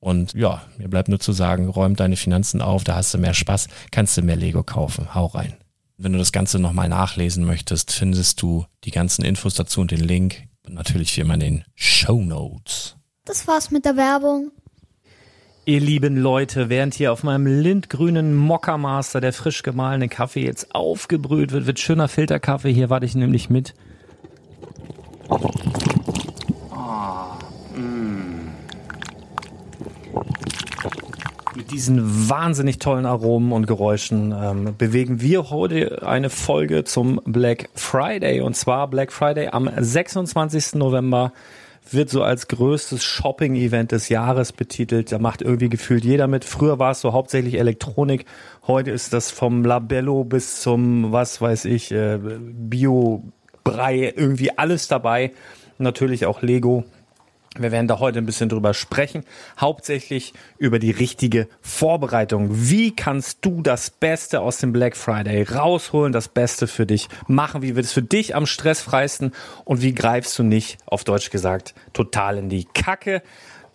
Und 0.00 0.32
ja, 0.34 0.62
mir 0.76 0.88
bleibt 0.88 1.08
nur 1.08 1.18
zu 1.18 1.32
sagen, 1.32 1.68
räum 1.68 1.96
deine 1.96 2.16
Finanzen 2.16 2.62
auf, 2.62 2.84
da 2.84 2.94
hast 2.94 3.14
du 3.14 3.18
mehr 3.18 3.34
Spaß, 3.34 3.68
kannst 3.90 4.16
du 4.16 4.22
mehr 4.22 4.36
Lego 4.36 4.62
kaufen. 4.62 5.14
Hau 5.14 5.26
rein. 5.26 5.56
Wenn 5.96 6.12
du 6.12 6.18
das 6.18 6.30
Ganze 6.30 6.60
nochmal 6.60 6.88
nachlesen 6.88 7.44
möchtest, 7.44 7.90
findest 7.90 8.40
du 8.40 8.64
die 8.84 8.92
ganzen 8.92 9.24
Infos 9.24 9.54
dazu 9.54 9.80
und 9.80 9.90
den 9.90 10.00
Link. 10.00 10.44
Und 10.64 10.74
natürlich 10.74 11.16
wie 11.16 11.22
immer 11.22 11.34
in 11.34 11.40
den 11.40 11.64
Show 11.74 12.20
Notes. 12.20 12.96
Das 13.24 13.48
war's 13.48 13.70
mit 13.70 13.84
der 13.84 13.96
Werbung. 13.96 14.52
Ihr 15.64 15.80
lieben 15.80 16.16
Leute, 16.16 16.70
während 16.70 16.94
hier 16.94 17.12
auf 17.12 17.24
meinem 17.24 17.46
lindgrünen 17.46 18.34
Mockermaster 18.34 19.20
der 19.20 19.32
frisch 19.32 19.62
gemahlene 19.62 20.08
Kaffee 20.08 20.44
jetzt 20.44 20.74
aufgebrüht 20.74 21.52
wird, 21.52 21.66
wird 21.66 21.78
schöner 21.78 22.08
Filterkaffee. 22.08 22.72
Hier 22.72 22.88
warte 22.88 23.04
ich 23.04 23.14
nämlich 23.14 23.50
mit. 23.50 23.74
Diesen 31.70 32.30
wahnsinnig 32.30 32.78
tollen 32.78 33.04
Aromen 33.04 33.52
und 33.52 33.66
Geräuschen 33.66 34.32
ähm, 34.32 34.74
bewegen 34.78 35.20
wir 35.20 35.50
heute 35.50 36.06
eine 36.06 36.30
Folge 36.30 36.84
zum 36.84 37.20
Black 37.26 37.68
Friday. 37.74 38.40
Und 38.40 38.56
zwar 38.56 38.88
Black 38.88 39.12
Friday 39.12 39.48
am 39.48 39.70
26. 39.76 40.76
November 40.76 41.32
wird 41.90 42.08
so 42.08 42.22
als 42.22 42.48
größtes 42.48 43.04
Shopping-Event 43.04 43.92
des 43.92 44.08
Jahres 44.08 44.52
betitelt. 44.52 45.12
Da 45.12 45.18
macht 45.18 45.42
irgendwie 45.42 45.68
gefühlt 45.68 46.04
jeder 46.04 46.26
mit. 46.26 46.44
Früher 46.44 46.78
war 46.78 46.92
es 46.92 47.02
so 47.02 47.12
hauptsächlich 47.12 47.58
Elektronik. 47.58 48.24
Heute 48.66 48.90
ist 48.90 49.12
das 49.12 49.30
vom 49.30 49.62
Labello 49.62 50.24
bis 50.24 50.62
zum, 50.62 51.12
was 51.12 51.40
weiß 51.40 51.66
ich, 51.66 51.92
äh, 51.92 52.18
Bio-Brei, 52.18 54.14
irgendwie 54.16 54.56
alles 54.56 54.88
dabei. 54.88 55.32
Natürlich 55.76 56.24
auch 56.24 56.40
Lego. 56.40 56.84
Wir 57.62 57.72
werden 57.72 57.88
da 57.88 57.98
heute 57.98 58.18
ein 58.18 58.26
bisschen 58.26 58.48
drüber 58.48 58.74
sprechen, 58.74 59.24
hauptsächlich 59.60 60.32
über 60.58 60.78
die 60.78 60.90
richtige 60.90 61.48
Vorbereitung. 61.60 62.48
Wie 62.50 62.94
kannst 62.94 63.38
du 63.42 63.62
das 63.62 63.90
Beste 63.90 64.40
aus 64.40 64.58
dem 64.58 64.72
Black 64.72 64.96
Friday 64.96 65.42
rausholen, 65.42 66.12
das 66.12 66.28
Beste 66.28 66.66
für 66.66 66.86
dich 66.86 67.08
machen? 67.26 67.62
Wie 67.62 67.76
wird 67.76 67.86
es 67.86 67.92
für 67.92 68.02
dich 68.02 68.34
am 68.34 68.46
stressfreisten? 68.46 69.32
Und 69.64 69.82
wie 69.82 69.94
greifst 69.94 70.38
du 70.38 70.42
nicht, 70.42 70.78
auf 70.86 71.04
Deutsch 71.04 71.30
gesagt, 71.30 71.74
total 71.92 72.38
in 72.38 72.48
die 72.48 72.64
Kacke? 72.64 73.22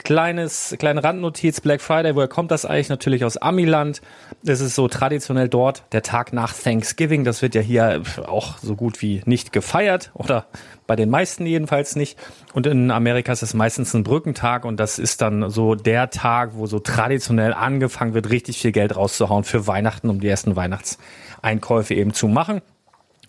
Kleines, 0.03 0.75
kleine 0.79 1.01
Randnotiz, 1.01 1.61
Black 1.61 1.79
Friday, 1.79 2.13
woher 2.13 2.27
kommt 2.27 2.51
das 2.51 2.65
eigentlich? 2.65 2.89
Natürlich 2.89 3.23
aus 3.23 3.37
Amiland. 3.37 4.01
Es 4.45 4.59
ist 4.59 4.75
so 4.75 4.89
traditionell 4.89 5.47
dort 5.47 5.83
der 5.93 6.03
Tag 6.03 6.33
nach 6.33 6.53
Thanksgiving. 6.53 7.23
Das 7.23 7.41
wird 7.41 7.55
ja 7.55 7.61
hier 7.61 8.01
auch 8.27 8.57
so 8.57 8.75
gut 8.75 9.01
wie 9.01 9.21
nicht 9.25 9.53
gefeiert 9.53 10.11
oder 10.13 10.47
bei 10.87 10.97
den 10.97 11.09
meisten 11.09 11.45
jedenfalls 11.45 11.95
nicht. 11.95 12.19
Und 12.53 12.67
in 12.67 12.91
Amerika 12.91 13.31
ist 13.31 13.43
es 13.43 13.53
meistens 13.53 13.93
ein 13.93 14.03
Brückentag 14.03 14.65
und 14.65 14.77
das 14.77 14.99
ist 14.99 15.21
dann 15.21 15.49
so 15.49 15.73
der 15.73 16.09
Tag, 16.09 16.51
wo 16.55 16.67
so 16.67 16.79
traditionell 16.79 17.53
angefangen 17.53 18.13
wird, 18.13 18.29
richtig 18.29 18.57
viel 18.59 18.73
Geld 18.73 18.97
rauszuhauen 18.97 19.45
für 19.45 19.67
Weihnachten, 19.67 20.09
um 20.09 20.19
die 20.19 20.27
ersten 20.27 20.57
Weihnachtseinkäufe 20.57 21.93
eben 21.93 22.13
zu 22.13 22.27
machen. 22.27 22.61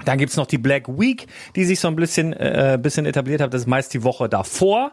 Dann 0.05 0.19
gibt's 0.19 0.37
noch 0.37 0.47
die 0.47 0.59
Black 0.59 0.89
Week, 0.89 1.29
die 1.55 1.65
sich 1.65 1.79
so 1.79 1.87
ein 1.87 1.95
bisschen, 1.95 2.33
äh, 2.33 2.77
bisschen 2.83 3.07
etabliert 3.07 3.41
hat. 3.41 3.55
Das 3.55 3.61
ist 3.61 3.69
meist 3.69 3.95
die 3.95 4.03
Woche 4.03 4.29
davor. 4.29 4.91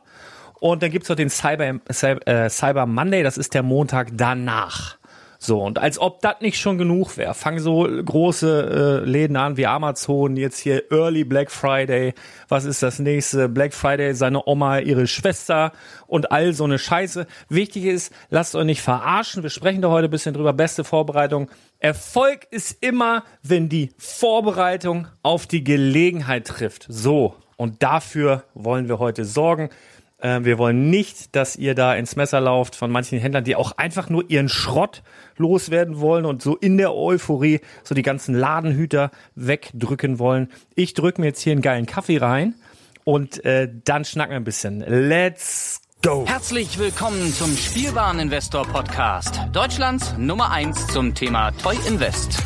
Und 0.62 0.84
dann 0.84 0.92
gibt's 0.92 1.10
noch 1.10 1.16
den 1.16 1.32
Cyber, 1.32 1.80
äh, 2.28 2.48
Cyber 2.48 2.86
Monday, 2.86 3.24
das 3.24 3.40
ist 3.40 3.56
der 3.56 3.64
Montag 3.64 4.10
danach. 4.14 4.98
So, 5.40 5.60
und 5.60 5.80
als 5.80 5.98
ob 5.98 6.22
das 6.22 6.36
nicht 6.42 6.60
schon 6.60 6.78
genug 6.78 7.18
wäre, 7.18 7.34
fangen 7.34 7.58
so 7.58 7.82
große 7.82 9.02
äh, 9.04 9.10
Läden 9.10 9.38
an 9.38 9.58
wie 9.58 9.66
Amazon, 9.66 10.38
jetzt 10.38 10.60
hier 10.60 10.92
Early 10.92 11.24
Black 11.24 11.50
Friday, 11.50 12.14
was 12.48 12.66
ist 12.66 12.84
das 12.84 13.00
nächste? 13.00 13.50
Black 13.50 13.74
Friday, 13.74 14.14
seine 14.14 14.48
Oma, 14.48 14.78
ihre 14.78 15.08
Schwester 15.08 15.72
und 16.06 16.32
all 16.32 16.54
so 16.54 16.66
eine 16.66 16.78
Scheiße. 16.78 17.26
Wichtig 17.50 17.86
ist, 17.86 18.14
lasst 18.30 18.54
euch 18.54 18.66
nicht 18.66 18.82
verarschen, 18.84 19.42
wir 19.42 19.50
sprechen 19.50 19.82
da 19.82 19.90
heute 19.90 20.10
ein 20.10 20.12
bisschen 20.12 20.36
drüber, 20.36 20.54
beste 20.54 20.84
Vorbereitung. 20.84 21.50
Erfolg 21.80 22.46
ist 22.52 22.84
immer, 22.84 23.24
wenn 23.42 23.68
die 23.68 23.90
Vorbereitung 23.98 25.08
auf 25.24 25.48
die 25.48 25.64
Gelegenheit 25.64 26.46
trifft. 26.46 26.86
So, 26.88 27.34
und 27.58 27.82
dafür 27.82 28.44
wollen 28.54 28.88
wir 28.88 29.00
heute 29.00 29.26
sorgen. 29.26 29.72
Äh, 30.22 30.44
wir 30.44 30.58
wollen 30.58 30.90
nicht, 30.90 31.36
dass 31.36 31.56
ihr 31.56 31.76
da 31.76 31.96
ins 31.96 32.16
Messer 32.16 32.40
lauft 32.40 32.76
von 32.76 32.92
manchen 32.92 33.20
Händlern, 33.20 33.44
die 33.44 33.56
auch 33.56 33.74
einfach 33.74 34.10
nur 34.10 34.30
ihren 34.30 34.50
Schrott 34.50 35.04
loswerden 35.38 36.00
wollen 36.00 36.26
und 36.26 36.42
so 36.42 36.56
in 36.56 36.78
der 36.78 36.94
Euphorie 36.94 37.60
so 37.84 37.96
die 37.96 38.04
ganzen 38.04 38.36
Ladenhüter 38.36 39.12
wegdrücken 39.36 40.20
wollen. 40.20 40.50
Ich 40.76 40.94
drücke 40.94 41.22
mir 41.22 41.28
jetzt 41.28 41.42
hier 41.42 41.52
einen 41.52 41.62
geilen 41.62 41.86
Kaffee 41.86 42.18
rein 42.18 42.56
und 43.04 43.44
äh, 43.44 43.68
dann 43.84 44.06
schnacken 44.06 44.32
wir 44.32 44.38
ein 44.38 44.44
bisschen. 44.44 44.82
Let's 44.88 45.82
go! 46.04 46.26
Herzlich 46.28 46.78
willkommen 46.78 47.34
zum 47.34 47.56
Spielwareninvestor 47.58 48.68
Podcast. 48.68 49.42
Deutschlands 49.52 50.16
Nummer 50.18 50.52
1 50.52 50.88
zum 50.88 51.16
Thema 51.16 51.52
Toy 51.52 51.76
Invest. 51.88 52.44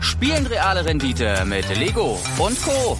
Spielen 0.00 0.46
reale 0.46 0.86
Rendite 0.86 1.44
mit 1.44 1.68
Lego 1.76 2.18
und 2.38 2.60
Co. 2.62 2.96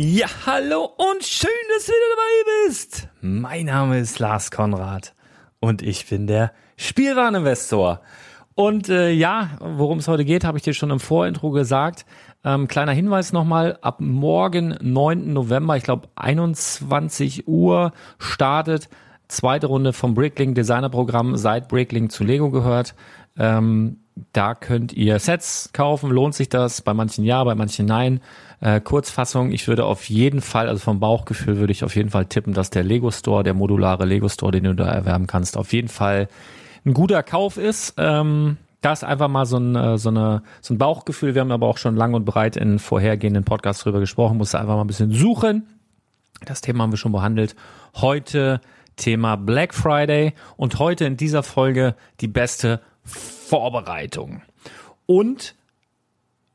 Ja, 0.00 0.28
hallo 0.46 0.84
und 0.84 1.24
schön, 1.24 1.50
dass 1.74 1.86
du 1.86 1.90
wieder 1.90 2.14
dabei 2.14 2.68
bist. 2.68 3.08
Mein 3.20 3.66
Name 3.66 3.98
ist 3.98 4.20
Lars 4.20 4.52
Konrad 4.52 5.12
und 5.58 5.82
ich 5.82 6.06
bin 6.06 6.28
der 6.28 6.52
Spielwareninvestor. 6.76 8.00
Und 8.54 8.88
äh, 8.90 9.10
ja, 9.10 9.58
worum 9.58 9.98
es 9.98 10.06
heute 10.06 10.24
geht, 10.24 10.44
habe 10.44 10.56
ich 10.56 10.62
dir 10.62 10.72
schon 10.72 10.90
im 10.90 11.00
Vorintro 11.00 11.50
gesagt. 11.50 12.06
Ähm, 12.44 12.68
kleiner 12.68 12.92
Hinweis 12.92 13.32
nochmal, 13.32 13.76
ab 13.82 14.00
morgen, 14.00 14.78
9. 14.80 15.32
November, 15.32 15.76
ich 15.76 15.82
glaube 15.82 16.08
21 16.14 17.48
Uhr, 17.48 17.90
startet 18.20 18.88
zweite 19.26 19.66
Runde 19.66 19.92
vom 19.92 20.14
Bricklink 20.14 20.54
Designerprogramm, 20.54 21.36
seit 21.36 21.66
Bricklink 21.66 22.12
zu 22.12 22.22
Lego 22.22 22.52
gehört. 22.52 22.94
Ähm, 23.36 24.04
da 24.32 24.54
könnt 24.54 24.92
ihr 24.92 25.18
Sets 25.18 25.70
kaufen, 25.72 26.10
lohnt 26.10 26.34
sich 26.34 26.48
das, 26.48 26.82
bei 26.82 26.94
manchen 26.94 27.24
ja, 27.24 27.42
bei 27.44 27.54
manchen 27.54 27.86
nein. 27.86 28.20
Äh, 28.60 28.80
Kurzfassung, 28.80 29.52
ich 29.52 29.68
würde 29.68 29.84
auf 29.84 30.08
jeden 30.08 30.40
Fall, 30.40 30.68
also 30.68 30.80
vom 30.80 31.00
Bauchgefühl 31.00 31.58
würde 31.58 31.72
ich 31.72 31.84
auf 31.84 31.94
jeden 31.94 32.10
Fall 32.10 32.26
tippen, 32.26 32.54
dass 32.54 32.70
der 32.70 32.82
Lego 32.82 33.10
Store, 33.10 33.44
der 33.44 33.54
modulare 33.54 34.04
Lego 34.04 34.28
Store, 34.28 34.50
den 34.50 34.64
du 34.64 34.74
da 34.74 34.86
erwerben 34.86 35.26
kannst, 35.26 35.56
auf 35.56 35.72
jeden 35.72 35.88
Fall 35.88 36.28
ein 36.84 36.94
guter 36.94 37.22
Kauf 37.22 37.56
ist. 37.56 37.94
Ähm, 37.96 38.56
das 38.80 39.02
ist 39.02 39.08
einfach 39.08 39.28
mal 39.28 39.46
so 39.46 39.58
ein, 39.58 39.74
äh, 39.76 39.98
so, 39.98 40.08
eine, 40.08 40.42
so 40.60 40.74
ein 40.74 40.78
Bauchgefühl. 40.78 41.34
Wir 41.34 41.40
haben 41.40 41.52
aber 41.52 41.66
auch 41.66 41.78
schon 41.78 41.96
lang 41.96 42.14
und 42.14 42.24
breit 42.24 42.56
in 42.56 42.78
vorhergehenden 42.78 43.44
Podcasts 43.44 43.82
drüber 43.82 44.00
gesprochen. 44.00 44.38
Musste 44.38 44.58
einfach 44.58 44.74
mal 44.74 44.82
ein 44.82 44.86
bisschen 44.86 45.12
suchen. 45.12 45.66
Das 46.44 46.60
Thema 46.60 46.84
haben 46.84 46.92
wir 46.92 46.98
schon 46.98 47.12
behandelt. 47.12 47.56
Heute 47.96 48.60
Thema 48.96 49.36
Black 49.36 49.74
Friday 49.74 50.34
und 50.56 50.78
heute 50.78 51.04
in 51.04 51.16
dieser 51.16 51.42
Folge 51.42 51.94
die 52.20 52.28
beste 52.28 52.80
Vorbereitung. 53.08 54.42
Und 55.06 55.54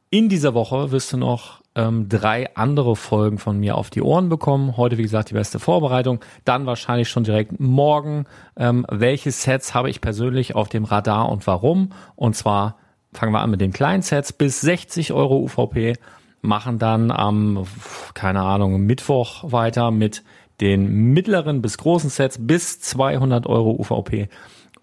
in 0.09 0.29
dieser 0.29 0.53
Woche 0.53 0.91
wirst 0.91 1.11
du 1.11 1.17
noch 1.17 1.63
ähm, 1.75 2.07
drei 2.07 2.55
andere 2.55 2.95
Folgen 2.95 3.39
von 3.39 3.59
mir 3.59 3.75
auf 3.75 3.89
die 3.89 4.01
Ohren 4.01 4.29
bekommen. 4.29 4.77
Heute, 4.77 4.97
wie 4.97 5.03
gesagt, 5.03 5.31
die 5.31 5.33
beste 5.33 5.59
Vorbereitung. 5.59 6.19
Dann 6.45 6.65
wahrscheinlich 6.65 7.09
schon 7.09 7.23
direkt 7.23 7.59
morgen. 7.59 8.25
Ähm, 8.55 8.85
welche 8.91 9.31
Sets 9.31 9.73
habe 9.73 9.89
ich 9.89 10.01
persönlich 10.01 10.55
auf 10.55 10.69
dem 10.69 10.83
Radar 10.83 11.29
und 11.29 11.47
warum? 11.47 11.89
Und 12.15 12.35
zwar 12.35 12.77
fangen 13.11 13.31
wir 13.33 13.41
an 13.41 13.49
mit 13.49 13.61
den 13.61 13.73
kleinen 13.73 14.03
Sets 14.03 14.33
bis 14.33 14.61
60 14.61 15.13
Euro 15.13 15.39
UVP. 15.39 15.95
Machen 16.41 16.77
dann 16.77 17.09
am, 17.09 17.65
keine 18.13 18.41
Ahnung, 18.41 18.81
Mittwoch 18.81 19.51
weiter 19.51 19.91
mit 19.91 20.23
den 20.61 21.13
mittleren 21.13 21.61
bis 21.61 21.77
großen 21.77 22.11
Sets 22.11 22.38
bis 22.39 22.79
200 22.81 23.47
Euro 23.47 23.71
UVP 23.71 24.29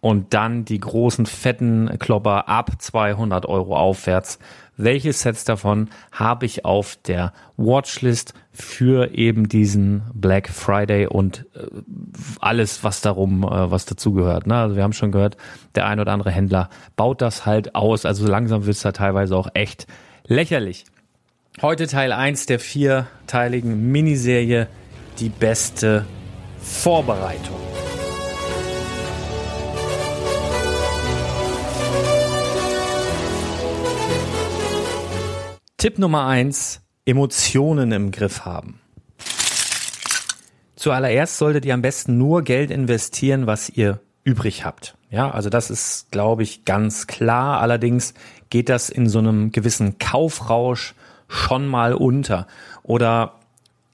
und 0.00 0.32
dann 0.34 0.64
die 0.64 0.80
großen 0.80 1.26
fetten 1.26 1.98
Klopper 1.98 2.48
ab 2.48 2.70
200 2.78 3.46
Euro 3.46 3.76
aufwärts 3.76 4.38
welche 4.82 5.12
Sets 5.12 5.44
davon 5.44 5.90
habe 6.10 6.46
ich 6.46 6.64
auf 6.64 6.96
der 7.06 7.32
Watchlist 7.56 8.34
für 8.52 9.14
eben 9.14 9.48
diesen 9.48 10.02
Black 10.14 10.48
Friday 10.48 11.06
und 11.06 11.46
äh, 11.54 11.66
alles, 12.40 12.82
was 12.82 13.00
darum, 13.00 13.42
äh, 13.42 13.70
was 13.70 13.84
dazugehört. 13.84 14.46
Ne? 14.46 14.56
Also 14.56 14.76
wir 14.76 14.82
haben 14.82 14.92
schon 14.92 15.12
gehört, 15.12 15.36
der 15.74 15.86
ein 15.86 16.00
oder 16.00 16.12
andere 16.12 16.30
Händler 16.30 16.70
baut 16.96 17.20
das 17.20 17.46
halt 17.46 17.74
aus. 17.74 18.06
Also 18.06 18.26
langsam 18.26 18.64
wird 18.66 18.76
es 18.76 18.82
da 18.82 18.92
teilweise 18.92 19.36
auch 19.36 19.48
echt 19.54 19.86
lächerlich. 20.26 20.84
Heute 21.60 21.86
Teil 21.86 22.12
1 22.12 22.46
der 22.46 22.58
vierteiligen 22.58 23.92
Miniserie, 23.92 24.66
die 25.18 25.28
beste 25.28 26.06
Vorbereitung. 26.58 27.69
Tipp 35.80 35.98
Nummer 35.98 36.26
eins, 36.26 36.82
Emotionen 37.06 37.90
im 37.92 38.10
Griff 38.10 38.44
haben. 38.44 38.82
Zuallererst 40.76 41.38
solltet 41.38 41.64
ihr 41.64 41.72
am 41.72 41.80
besten 41.80 42.18
nur 42.18 42.42
Geld 42.42 42.70
investieren, 42.70 43.46
was 43.46 43.70
ihr 43.70 43.98
übrig 44.22 44.66
habt. 44.66 44.98
Ja, 45.08 45.30
also 45.30 45.48
das 45.48 45.70
ist, 45.70 46.10
glaube 46.10 46.42
ich, 46.42 46.66
ganz 46.66 47.06
klar. 47.06 47.62
Allerdings 47.62 48.12
geht 48.50 48.68
das 48.68 48.90
in 48.90 49.08
so 49.08 49.20
einem 49.20 49.52
gewissen 49.52 49.96
Kaufrausch 49.96 50.94
schon 51.28 51.66
mal 51.66 51.94
unter. 51.94 52.46
Oder 52.82 53.39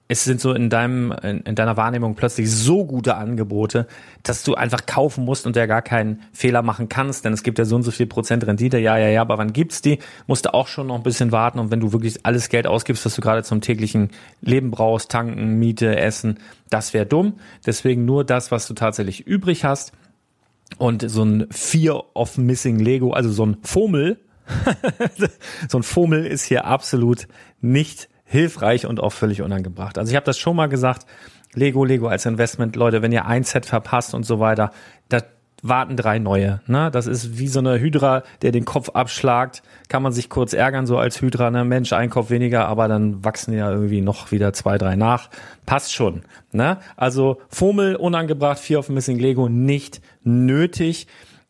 es 0.09 0.25
sind 0.25 0.41
so 0.41 0.53
in 0.53 0.71
deinem, 0.71 1.13
in, 1.23 1.41
in, 1.41 1.55
deiner 1.55 1.77
Wahrnehmung 1.77 2.15
plötzlich 2.15 2.51
so 2.51 2.85
gute 2.85 3.17
Angebote, 3.17 3.87
dass 4.23 4.45
du 4.45 4.55
einfach 4.55 4.87
kaufen 4.87 5.25
musst 5.25 5.47
und 5.47 5.57
ja 5.57 5.67
gar 5.67 5.83
keinen 5.83 6.23
Fehler 6.33 6.63
machen 6.63 6.89
kannst, 6.89 7.25
denn 7.25 7.33
es 7.33 7.43
gibt 7.43 7.59
ja 7.59 7.65
so 7.65 7.77
und 7.77 7.83
so 7.83 7.91
viel 7.91 8.07
Prozent 8.07 8.47
Rendite, 8.47 8.79
ja, 8.79 8.97
ja, 8.99 9.09
ja, 9.09 9.21
aber 9.21 9.39
wann 9.39 9.53
gibt's 9.53 9.83
die? 9.83 9.99
Musst 10.27 10.47
du 10.47 10.55
auch 10.55 10.69
schon 10.69 10.87
noch 10.87 10.95
ein 10.95 11.03
bisschen 11.03 11.33
warten 11.33 11.59
und 11.59 11.71
wenn 11.71 11.81
du 11.81 11.93
wirklich 11.93 12.25
alles 12.25 12.49
Geld 12.49 12.67
ausgibst, 12.67 13.05
was 13.05 13.17
du 13.17 13.21
gerade 13.21 13.43
zum 13.43 13.61
täglichen 13.61 14.11
Leben 14.41 14.71
brauchst, 14.71 15.11
tanken, 15.11 15.59
Miete, 15.59 15.97
Essen, 15.97 16.39
das 16.71 16.95
wäre 16.95 17.07
dumm. 17.07 17.35
Deswegen 17.65 18.05
nur 18.05 18.25
das, 18.25 18.51
was 18.53 18.69
du 18.69 18.75
tatsächlich 18.75 19.27
übrig 19.27 19.65
hast 19.65 19.93
und 20.79 21.09
so 21.09 21.25
ein 21.25 21.47
Fear 21.51 22.05
of 22.15 22.39
Missing 22.39 22.79
Lego, 22.79 23.11
also 23.11 23.31
so 23.31 23.45
ein 23.45 23.57
Fummel, 23.63 24.21
so 25.69 25.79
ein 25.79 25.83
Fummel 25.83 26.25
ist 26.25 26.45
hier 26.45 26.67
absolut 26.67 27.27
nicht 27.61 28.09
hilfreich 28.27 28.87
und 28.87 29.01
auch 29.01 29.13
völlig 29.13 29.41
unangebracht. 29.41 29.97
Also 29.97 30.11
ich 30.11 30.17
habe 30.17 30.27
das 30.27 30.37
schon 30.37 30.57
mal 30.57 30.69
gesagt, 30.69 31.07
Lego, 31.55 31.85
Lego 31.85 32.09
als 32.09 32.27
Investment, 32.27 32.77
Leute, 32.77 33.01
wenn 33.01 33.13
ihr 33.13 33.25
ein 33.25 33.45
Set 33.45 33.65
verpasst 33.65 34.13
und 34.13 34.25
so 34.25 34.41
weiter, 34.41 34.73
da 35.09 35.23
warten 35.63 35.97
drei 35.97 36.19
neue. 36.19 36.61
Ne? 36.67 36.91
Das 36.91 37.07
ist 37.07 37.39
wie 37.39 37.49
so 37.49 37.61
eine 37.61 37.79
Hydra, 37.81 38.25
der 38.43 38.53
den 38.53 38.65
Kopf 38.65 38.91
abschlagt. 38.91 39.63
Kann 39.89 40.03
man 40.03 40.13
sich 40.13 40.29
kurz 40.29 40.53
ärgern, 40.53 40.87
so 40.87 40.99
als 40.99 41.21
Hydra, 41.23 41.51
ne? 41.51 41.65
Mensch, 41.65 41.93
ein 41.93 42.11
Kopf 42.11 42.29
weniger, 42.31 42.69
aber 42.69 42.89
dann 42.89 43.25
wachsen 43.25 43.55
ja 43.55 43.71
irgendwie 43.71 44.03
noch 44.03 44.33
wieder 44.33 44.53
zwei, 44.53 44.77
drei 44.77 44.97
nach. 44.97 45.31
Passt 45.65 45.95
schon. 45.95 46.23
Ne? 46.53 46.79
Also 46.97 47.41
Fummel, 47.49 47.97
unangebracht, 47.97 48.59
Fear 48.59 48.81
of 48.81 48.89
Missing 48.91 49.19
Lego, 49.19 49.49
nicht 49.49 50.01
nötig. 50.25 51.07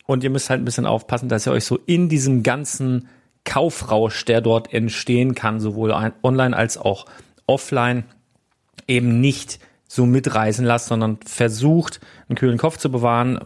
Und 0.07 0.23
ihr 0.23 0.31
müsst 0.31 0.51
halt 0.51 0.63
ein 0.63 0.65
bisschen 0.65 0.87
aufpassen, 0.87 1.29
dass 1.29 1.47
ihr 1.47 1.53
euch 1.53 1.65
so 1.65 1.79
in 1.87 2.09
diesem 2.09 2.45
ganzen 2.45 3.09
Kaufrausch, 3.47 4.27
der 4.27 4.43
dort 4.43 4.75
entstehen 4.75 5.35
kann, 5.35 5.61
sowohl 5.61 5.93
online 6.23 6.55
als 6.55 6.77
auch 6.77 7.07
offline, 7.47 8.05
eben 8.87 9.21
nicht 9.21 9.59
so 9.89 10.05
mitreißen 10.05 10.65
lasst, 10.65 10.89
sondern 10.89 11.19
versucht, 11.25 12.01
einen 12.29 12.37
kühlen 12.37 12.59
Kopf 12.59 12.77
zu 12.77 12.91
bewahren. 12.91 13.41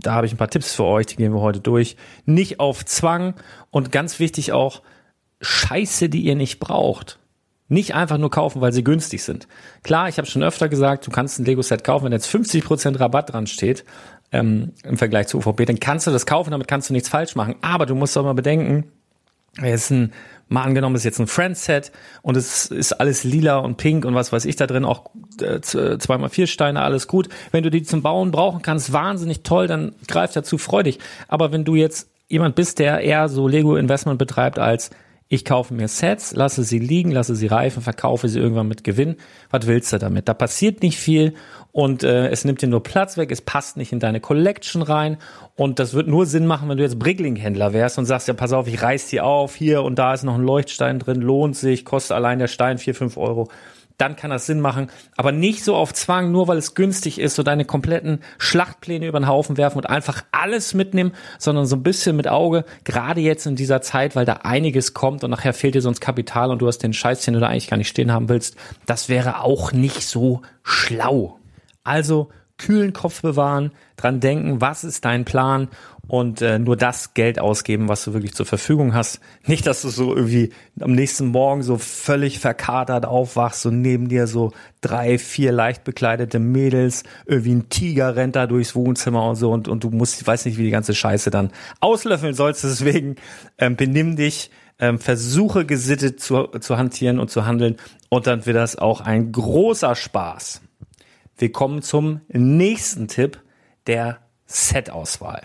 Da 0.00 0.12
habe 0.12 0.26
ich 0.26 0.32
ein 0.32 0.36
paar 0.36 0.50
Tipps 0.50 0.74
für 0.74 0.84
euch, 0.84 1.06
die 1.06 1.16
gehen 1.16 1.32
wir 1.32 1.40
heute 1.40 1.60
durch. 1.60 1.96
Nicht 2.26 2.60
auf 2.60 2.84
Zwang 2.84 3.34
und 3.70 3.90
ganz 3.90 4.20
wichtig 4.20 4.52
auch 4.52 4.82
Scheiße, 5.40 6.08
die 6.08 6.20
ihr 6.20 6.36
nicht 6.36 6.60
braucht. 6.60 7.18
Nicht 7.68 7.94
einfach 7.94 8.18
nur 8.18 8.30
kaufen, 8.30 8.60
weil 8.60 8.72
sie 8.72 8.84
günstig 8.84 9.22
sind. 9.22 9.46
Klar, 9.82 10.08
ich 10.08 10.18
habe 10.18 10.26
schon 10.26 10.42
öfter 10.42 10.68
gesagt, 10.68 11.06
du 11.06 11.10
kannst 11.10 11.38
ein 11.38 11.44
Lego-Set 11.44 11.84
kaufen, 11.84 12.06
wenn 12.06 12.12
jetzt 12.12 12.28
50% 12.28 12.98
Rabatt 12.98 13.32
dran 13.32 13.46
steht 13.46 13.84
ähm, 14.32 14.72
im 14.84 14.96
Vergleich 14.96 15.28
zu 15.28 15.38
UVP, 15.38 15.64
dann 15.64 15.80
kannst 15.80 16.06
du 16.06 16.10
das 16.10 16.26
kaufen, 16.26 16.50
damit 16.50 16.68
kannst 16.68 16.88
du 16.88 16.94
nichts 16.94 17.08
falsch 17.08 17.34
machen. 17.34 17.56
Aber 17.62 17.86
du 17.86 17.94
musst 17.94 18.16
doch 18.16 18.24
mal 18.24 18.34
bedenken, 18.34 18.90
ist 19.62 19.90
ein, 19.90 20.12
mal 20.48 20.62
angenommen, 20.62 20.96
ist 20.96 21.04
jetzt 21.04 21.20
ein 21.20 21.26
Friend-Set 21.26 21.92
und 22.22 22.36
es 22.36 22.66
ist 22.66 22.92
alles 22.94 23.24
lila 23.24 23.58
und 23.58 23.76
pink 23.76 24.04
und 24.04 24.14
was 24.14 24.32
weiß 24.32 24.44
ich 24.44 24.56
da 24.56 24.66
drin, 24.66 24.84
auch 24.84 25.10
äh, 25.40 25.60
zweimal 25.60 26.30
vier 26.30 26.46
Steine, 26.46 26.82
alles 26.82 27.06
gut. 27.06 27.28
Wenn 27.50 27.62
du 27.62 27.70
die 27.70 27.82
zum 27.82 28.02
Bauen 28.02 28.30
brauchen 28.30 28.62
kannst, 28.62 28.92
wahnsinnig 28.92 29.42
toll, 29.42 29.66
dann 29.66 29.94
greif 30.06 30.32
dazu 30.32 30.58
freudig. 30.58 30.98
Aber 31.28 31.52
wenn 31.52 31.64
du 31.64 31.74
jetzt 31.74 32.08
jemand 32.28 32.54
bist, 32.54 32.78
der 32.78 33.00
eher 33.00 33.28
so 33.28 33.48
Lego-Investment 33.48 34.18
betreibt 34.18 34.58
als 34.58 34.90
ich 35.30 35.44
kaufe 35.44 35.74
mir 35.74 35.88
Sets, 35.88 36.34
lasse 36.34 36.64
sie 36.64 36.78
liegen, 36.78 37.10
lasse 37.10 37.36
sie 37.36 37.48
reifen, 37.48 37.82
verkaufe 37.82 38.28
sie 38.30 38.38
irgendwann 38.38 38.66
mit 38.66 38.82
Gewinn. 38.82 39.16
Was 39.50 39.66
willst 39.66 39.92
du 39.92 39.98
damit? 39.98 40.26
Da 40.26 40.32
passiert 40.32 40.82
nicht 40.82 40.96
viel 40.96 41.34
und 41.72 42.02
äh, 42.02 42.28
es 42.28 42.44
nimmt 42.44 42.62
dir 42.62 42.68
nur 42.68 42.82
Platz 42.82 43.16
weg, 43.16 43.30
es 43.30 43.40
passt 43.40 43.76
nicht 43.76 43.92
in 43.92 44.00
deine 44.00 44.20
Collection 44.20 44.82
rein 44.82 45.18
und 45.56 45.78
das 45.78 45.94
wird 45.94 46.08
nur 46.08 46.26
Sinn 46.26 46.46
machen, 46.46 46.68
wenn 46.68 46.78
du 46.78 46.82
jetzt 46.82 46.98
Bricklink-Händler 46.98 47.72
wärst 47.72 47.98
und 47.98 48.06
sagst, 48.06 48.28
ja, 48.28 48.34
pass 48.34 48.52
auf, 48.52 48.66
ich 48.68 48.82
reiß 48.82 49.08
die 49.08 49.20
auf, 49.20 49.54
hier 49.54 49.82
und 49.82 49.98
da 49.98 50.14
ist 50.14 50.24
noch 50.24 50.34
ein 50.34 50.42
Leuchtstein 50.42 50.98
drin, 50.98 51.20
lohnt 51.20 51.56
sich, 51.56 51.84
kostet 51.84 52.16
allein 52.16 52.38
der 52.38 52.48
Stein 52.48 52.78
vier 52.78 52.94
fünf 52.94 53.16
Euro 53.16 53.48
dann 53.98 54.14
kann 54.14 54.30
das 54.30 54.46
Sinn 54.46 54.60
machen. 54.60 54.90
Aber 55.16 55.32
nicht 55.32 55.64
so 55.64 55.74
auf 55.74 55.92
Zwang, 55.92 56.30
nur 56.30 56.48
weil 56.48 56.56
es 56.56 56.74
günstig 56.74 57.18
ist, 57.20 57.34
so 57.34 57.42
deine 57.42 57.64
kompletten 57.64 58.20
Schlachtpläne 58.38 59.06
über 59.06 59.20
den 59.20 59.26
Haufen 59.26 59.56
werfen 59.56 59.78
und 59.78 59.86
einfach 59.86 60.22
alles 60.30 60.72
mitnehmen, 60.72 61.12
sondern 61.38 61.66
so 61.66 61.76
ein 61.76 61.82
bisschen 61.82 62.16
mit 62.16 62.28
Auge, 62.28 62.64
gerade 62.84 63.20
jetzt 63.20 63.46
in 63.46 63.56
dieser 63.56 63.82
Zeit, 63.82 64.16
weil 64.16 64.24
da 64.24 64.34
einiges 64.44 64.94
kommt 64.94 65.24
und 65.24 65.30
nachher 65.30 65.52
fehlt 65.52 65.74
dir 65.74 65.82
sonst 65.82 66.00
Kapital 66.00 66.50
und 66.50 66.62
du 66.62 66.68
hast 66.68 66.78
den 66.78 66.92
Scheiß, 66.92 67.24
den 67.24 67.34
du 67.34 67.40
da 67.40 67.48
eigentlich 67.48 67.68
gar 67.68 67.76
nicht 67.76 67.88
stehen 67.88 68.12
haben 68.12 68.28
willst. 68.28 68.56
Das 68.86 69.08
wäre 69.08 69.42
auch 69.42 69.72
nicht 69.72 70.02
so 70.02 70.42
schlau. 70.62 71.37
Also 71.88 72.28
kühlen 72.58 72.92
Kopf 72.92 73.22
bewahren, 73.22 73.70
dran 73.96 74.20
denken, 74.20 74.60
was 74.60 74.84
ist 74.84 75.04
dein 75.04 75.24
Plan 75.24 75.68
und 76.06 76.42
äh, 76.42 76.58
nur 76.58 76.76
das 76.76 77.14
Geld 77.14 77.38
ausgeben, 77.38 77.88
was 77.88 78.04
du 78.04 78.12
wirklich 78.12 78.34
zur 78.34 78.46
Verfügung 78.46 78.94
hast. 78.94 79.20
Nicht, 79.46 79.66
dass 79.66 79.82
du 79.82 79.88
so 79.88 80.14
irgendwie 80.14 80.50
am 80.80 80.92
nächsten 80.92 81.28
Morgen 81.28 81.62
so 81.62 81.78
völlig 81.78 82.40
verkatert 82.40 83.06
aufwachst 83.06 83.64
und 83.64 83.80
neben 83.80 84.08
dir 84.08 84.26
so 84.26 84.52
drei, 84.80 85.18
vier 85.18 85.52
leicht 85.52 85.84
bekleidete 85.84 86.40
Mädels, 86.40 87.04
irgendwie 87.26 87.54
ein 87.54 87.68
Tiger 87.68 88.16
rennt 88.16 88.36
da 88.36 88.46
durchs 88.46 88.74
Wohnzimmer 88.74 89.24
und 89.28 89.36
so 89.36 89.52
und, 89.52 89.68
und 89.68 89.84
du 89.84 89.90
musst, 89.90 90.20
ich 90.20 90.26
weiß 90.26 90.44
nicht, 90.44 90.58
wie 90.58 90.64
die 90.64 90.70
ganze 90.70 90.94
Scheiße 90.94 91.30
dann 91.30 91.50
auslöffeln 91.80 92.34
sollst. 92.34 92.64
Deswegen 92.64 93.16
ähm, 93.58 93.76
benimm 93.76 94.16
dich, 94.16 94.50
ähm, 94.80 94.98
versuche 94.98 95.64
gesittet 95.64 96.20
zu, 96.20 96.48
zu 96.60 96.76
hantieren 96.76 97.18
und 97.18 97.30
zu 97.30 97.46
handeln 97.46 97.76
und 98.08 98.26
dann 98.26 98.46
wird 98.46 98.56
das 98.56 98.76
auch 98.76 99.00
ein 99.00 99.32
großer 99.32 99.94
Spaß. 99.94 100.62
Wir 101.40 101.52
kommen 101.52 101.82
zum 101.82 102.20
nächsten 102.26 103.06
Tipp, 103.06 103.40
der 103.86 104.18
Set-Auswahl. 104.46 105.42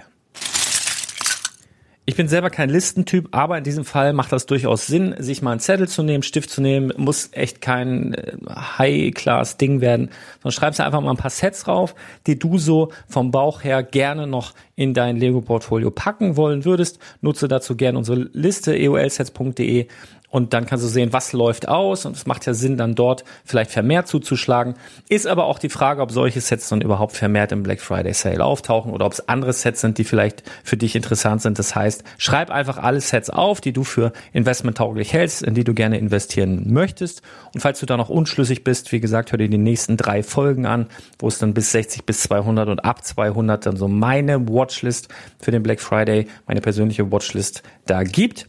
Ich 2.05 2.17
bin 2.17 2.27
selber 2.27 2.49
kein 2.49 2.69
Listentyp, 2.69 3.29
aber 3.31 3.59
in 3.59 3.63
diesem 3.63 3.85
Fall 3.85 4.11
macht 4.11 4.31
das 4.31 4.45
durchaus 4.45 4.87
Sinn, 4.87 5.15
sich 5.19 5.41
mal 5.41 5.51
einen 5.51 5.59
Zettel 5.61 5.87
zu 5.87 6.03
nehmen, 6.03 6.23
Stift 6.23 6.49
zu 6.49 6.61
nehmen, 6.61 6.91
muss 6.97 7.29
echt 7.31 7.61
kein 7.61 8.13
äh, 8.15 8.35
High-Class-Ding 8.49 9.79
werden, 9.79 10.09
sondern 10.41 10.51
schreibst 10.51 10.81
einfach 10.81 10.99
mal 10.99 11.11
ein 11.11 11.17
paar 11.17 11.29
Sets 11.29 11.63
drauf, 11.63 11.95
die 12.27 12.37
du 12.37 12.57
so 12.57 12.91
vom 13.07 13.31
Bauch 13.31 13.63
her 13.63 13.83
gerne 13.83 14.27
noch 14.27 14.53
in 14.75 14.93
dein 14.93 15.15
Lego-Portfolio 15.15 15.91
packen 15.91 16.35
wollen 16.35 16.65
würdest. 16.65 16.99
Nutze 17.21 17.47
dazu 17.47 17.77
gerne 17.77 17.99
unsere 17.99 18.29
Liste 18.33 18.75
eolsets.de 18.75 19.87
und 20.33 20.53
dann 20.53 20.65
kannst 20.65 20.83
du 20.83 20.89
sehen, 20.89 21.13
was 21.13 21.31
läuft 21.31 21.67
aus 21.67 22.07
und 22.07 22.15
es 22.15 22.25
macht 22.25 22.47
ja 22.47 22.55
Sinn, 22.55 22.75
dann 22.75 22.95
dort 22.95 23.23
vielleicht 23.45 23.69
vermehrt 23.69 24.07
zuzuschlagen. 24.07 24.73
Ist 25.07 25.27
aber 25.27 25.45
auch 25.45 25.59
die 25.59 25.69
Frage, 25.69 26.01
ob 26.01 26.11
solche 26.11 26.41
Sets 26.41 26.69
dann 26.69 26.81
überhaupt 26.81 27.15
vermehrt 27.15 27.51
im 27.51 27.61
Black 27.61 27.79
Friday 27.79 28.13
Sale 28.13 28.43
auftauchen 28.43 28.91
oder 28.91 29.05
ob 29.05 29.13
es 29.13 29.29
andere 29.29 29.53
Sets 29.53 29.81
sind, 29.81 29.99
die 29.99 30.03
vielleicht 30.03 30.41
für 30.63 30.75
dich 30.75 30.95
interessant 30.95 31.43
sind. 31.43 31.59
Das 31.59 31.75
heißt, 31.75 32.03
schreib 32.17 32.49
einfach 32.49 32.79
alle 32.79 32.99
Sets 32.99 33.29
auf, 33.29 33.61
die 33.61 33.73
du 33.73 33.83
für 33.83 34.11
investmenttauglich 34.31 35.13
hältst, 35.13 35.43
in 35.43 35.53
die 35.53 35.63
du 35.63 35.75
gerne 35.75 35.99
investieren 35.99 36.63
möchtest. 36.65 37.21
Und 37.53 37.61
falls 37.61 37.79
du 37.79 37.85
da 37.85 37.95
noch 37.95 38.09
unschlüssig 38.09 38.63
bist, 38.63 38.91
wie 38.91 39.01
gesagt, 39.01 39.33
hör 39.33 39.37
dir 39.37 39.49
die 39.49 39.59
nächsten 39.59 39.97
drei 39.97 40.23
Folgen 40.23 40.65
an, 40.65 40.87
wo 41.19 41.27
es 41.27 41.37
dann 41.37 41.53
bis 41.53 41.71
60 41.73 42.05
bis 42.05 42.21
200 42.21 42.69
und 42.69 42.83
ab 42.83 43.05
200 43.05 43.67
dann 43.67 43.77
so 43.77 43.87
meine 43.87 44.49
Watchlist 44.49 45.09
für 45.39 45.51
den 45.51 45.61
Black 45.61 45.79
Friday, 45.79 46.25
meine 46.47 46.61
persönliche 46.61 47.11
Watchlist 47.11 47.61
da 47.85 48.01
gibt. 48.01 48.47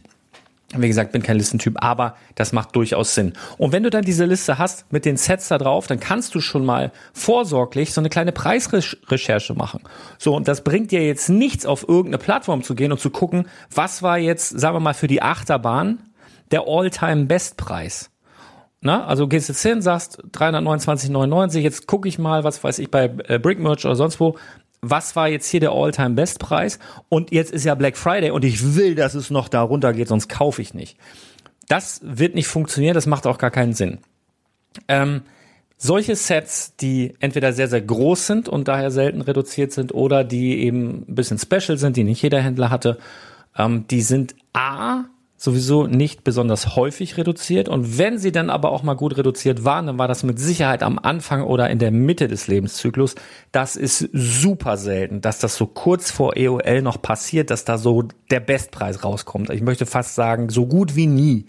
Wie 0.73 0.87
gesagt, 0.87 1.11
bin 1.11 1.21
kein 1.21 1.37
Listentyp, 1.37 1.75
aber 1.77 2.15
das 2.33 2.51
macht 2.51 2.75
durchaus 2.75 3.13
Sinn. 3.13 3.33
Und 3.57 3.71
wenn 3.71 3.83
du 3.83 3.91
dann 3.91 4.03
diese 4.03 4.25
Liste 4.25 4.57
hast 4.57 4.91
mit 4.91 5.05
den 5.05 5.15
Sets 5.15 5.47
da 5.47 5.57
drauf, 5.59 5.85
dann 5.85 5.99
kannst 5.99 6.33
du 6.33 6.41
schon 6.41 6.65
mal 6.65 6.91
vorsorglich 7.13 7.93
so 7.93 8.01
eine 8.01 8.09
kleine 8.09 8.31
Preisrecherche 8.31 9.53
machen. 9.53 9.81
So, 10.17 10.35
und 10.35 10.47
das 10.47 10.63
bringt 10.63 10.91
dir 10.91 11.05
jetzt 11.05 11.29
nichts, 11.29 11.65
auf 11.65 11.87
irgendeine 11.87 12.17
Plattform 12.17 12.63
zu 12.63 12.73
gehen 12.73 12.91
und 12.91 12.99
zu 12.99 13.11
gucken, 13.11 13.47
was 13.73 14.01
war 14.01 14.17
jetzt, 14.17 14.59
sagen 14.59 14.75
wir 14.75 14.79
mal, 14.79 14.95
für 14.95 15.07
die 15.07 15.21
Achterbahn 15.21 15.99
der 16.51 16.63
All-Time-Bestpreis. 16.67 18.09
Na, 18.81 19.05
also 19.05 19.27
gehst 19.27 19.49
jetzt 19.49 19.63
hin, 19.63 19.81
sagst 19.81 20.21
329,99, 20.31 21.59
jetzt 21.59 21.87
gucke 21.87 22.07
ich 22.07 22.19
mal, 22.19 22.43
was 22.43 22.63
weiß 22.63 22.79
ich, 22.79 22.91
bei 22.91 23.05
äh, 23.27 23.39
Brickmerch 23.39 23.85
oder 23.85 23.95
sonst 23.95 24.19
wo, 24.19 24.35
was 24.89 25.15
war 25.15 25.27
jetzt 25.27 25.47
hier 25.47 25.59
der 25.59 25.71
All-Time-Bestpreis 25.71 26.79
und 27.09 27.31
jetzt 27.31 27.51
ist 27.51 27.65
ja 27.65 27.75
Black 27.75 27.97
Friday 27.97 28.31
und 28.31 28.45
ich 28.45 28.75
will, 28.75 28.95
dass 28.95 29.13
es 29.13 29.29
noch 29.29 29.49
da 29.49 29.61
runter 29.61 29.93
geht, 29.93 30.07
sonst 30.07 30.27
kaufe 30.27 30.61
ich 30.61 30.73
nicht. 30.73 30.97
Das 31.67 32.01
wird 32.03 32.35
nicht 32.35 32.47
funktionieren, 32.47 32.93
das 32.93 33.07
macht 33.07 33.25
auch 33.27 33.37
gar 33.37 33.51
keinen 33.51 33.73
Sinn. 33.73 33.99
Ähm, 34.87 35.21
solche 35.77 36.15
Sets, 36.15 36.75
die 36.75 37.13
entweder 37.19 37.53
sehr, 37.53 37.67
sehr 37.67 37.81
groß 37.81 38.27
sind 38.27 38.49
und 38.49 38.67
daher 38.67 38.91
selten 38.91 39.21
reduziert 39.21 39.71
sind 39.71 39.93
oder 39.93 40.23
die 40.23 40.59
eben 40.63 41.05
ein 41.07 41.15
bisschen 41.15 41.39
special 41.39 41.77
sind, 41.77 41.97
die 41.97 42.03
nicht 42.03 42.21
jeder 42.21 42.41
Händler 42.41 42.69
hatte, 42.69 42.97
ähm, 43.57 43.85
die 43.87 44.01
sind 44.01 44.35
A, 44.53 45.05
sowieso 45.37 45.85
nicht 45.85 46.23
besonders 46.23 46.75
häufig 46.75 47.17
reduziert. 47.17 47.67
Und 47.67 47.97
wenn 47.97 48.17
sie 48.17 48.31
dann 48.31 48.49
aber 48.49 48.71
auch 48.71 48.83
mal 48.83 48.93
gut 48.93 49.17
reduziert 49.17 49.65
waren, 49.65 49.87
dann 49.87 49.97
war 49.97 50.07
das 50.07 50.23
mit 50.23 50.39
Sicherheit 50.39 50.81
am 50.81 50.97
Anfang 50.97 51.43
oder 51.43 51.69
in 51.69 51.79
der 51.79 51.91
Mitte 51.91 52.27
des 52.27 52.47
Lebenszyklus. 52.47 53.15
Das 53.51 53.75
ist 53.75 54.09
super 54.13 54.77
selten, 54.77 55.21
dass 55.21 55.39
das 55.39 55.55
so 55.55 55.67
kurz 55.67 56.09
vor 56.09 56.37
EOL 56.37 56.81
noch 56.81 57.01
passiert, 57.01 57.49
dass 57.49 57.65
da 57.65 57.77
so 57.77 58.03
der 58.31 58.39
Bestpreis 58.39 59.03
rauskommt. 59.03 59.49
Ich 59.49 59.61
möchte 59.61 59.85
fast 59.85 60.15
sagen, 60.15 60.49
so 60.49 60.65
gut 60.65 60.95
wie 60.95 61.07
nie. 61.07 61.45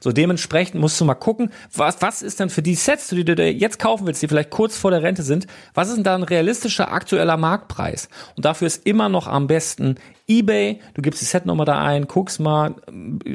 So 0.00 0.12
dementsprechend 0.12 0.80
musst 0.80 1.00
du 1.00 1.04
mal 1.04 1.14
gucken, 1.14 1.50
was, 1.74 2.00
was 2.00 2.22
ist 2.22 2.40
denn 2.40 2.50
für 2.50 2.62
die 2.62 2.74
Sets, 2.74 3.08
die 3.08 3.24
du 3.24 3.34
dir 3.34 3.52
jetzt 3.52 3.78
kaufen 3.78 4.06
willst, 4.06 4.22
die 4.22 4.28
vielleicht 4.28 4.50
kurz 4.50 4.76
vor 4.76 4.90
der 4.90 5.02
Rente 5.02 5.22
sind, 5.22 5.46
was 5.74 5.88
ist 5.88 5.96
denn 5.96 6.04
da 6.04 6.14
ein 6.14 6.22
realistischer 6.22 6.92
aktueller 6.92 7.36
Marktpreis? 7.36 8.08
Und 8.36 8.44
dafür 8.44 8.66
ist 8.66 8.86
immer 8.86 9.08
noch 9.08 9.26
am 9.26 9.46
besten 9.46 9.96
eBay, 10.28 10.80
du 10.94 11.02
gibst 11.02 11.20
die 11.20 11.26
Setnummer 11.26 11.64
da 11.64 11.82
ein, 11.82 12.06
guckst 12.06 12.38
mal, 12.38 12.74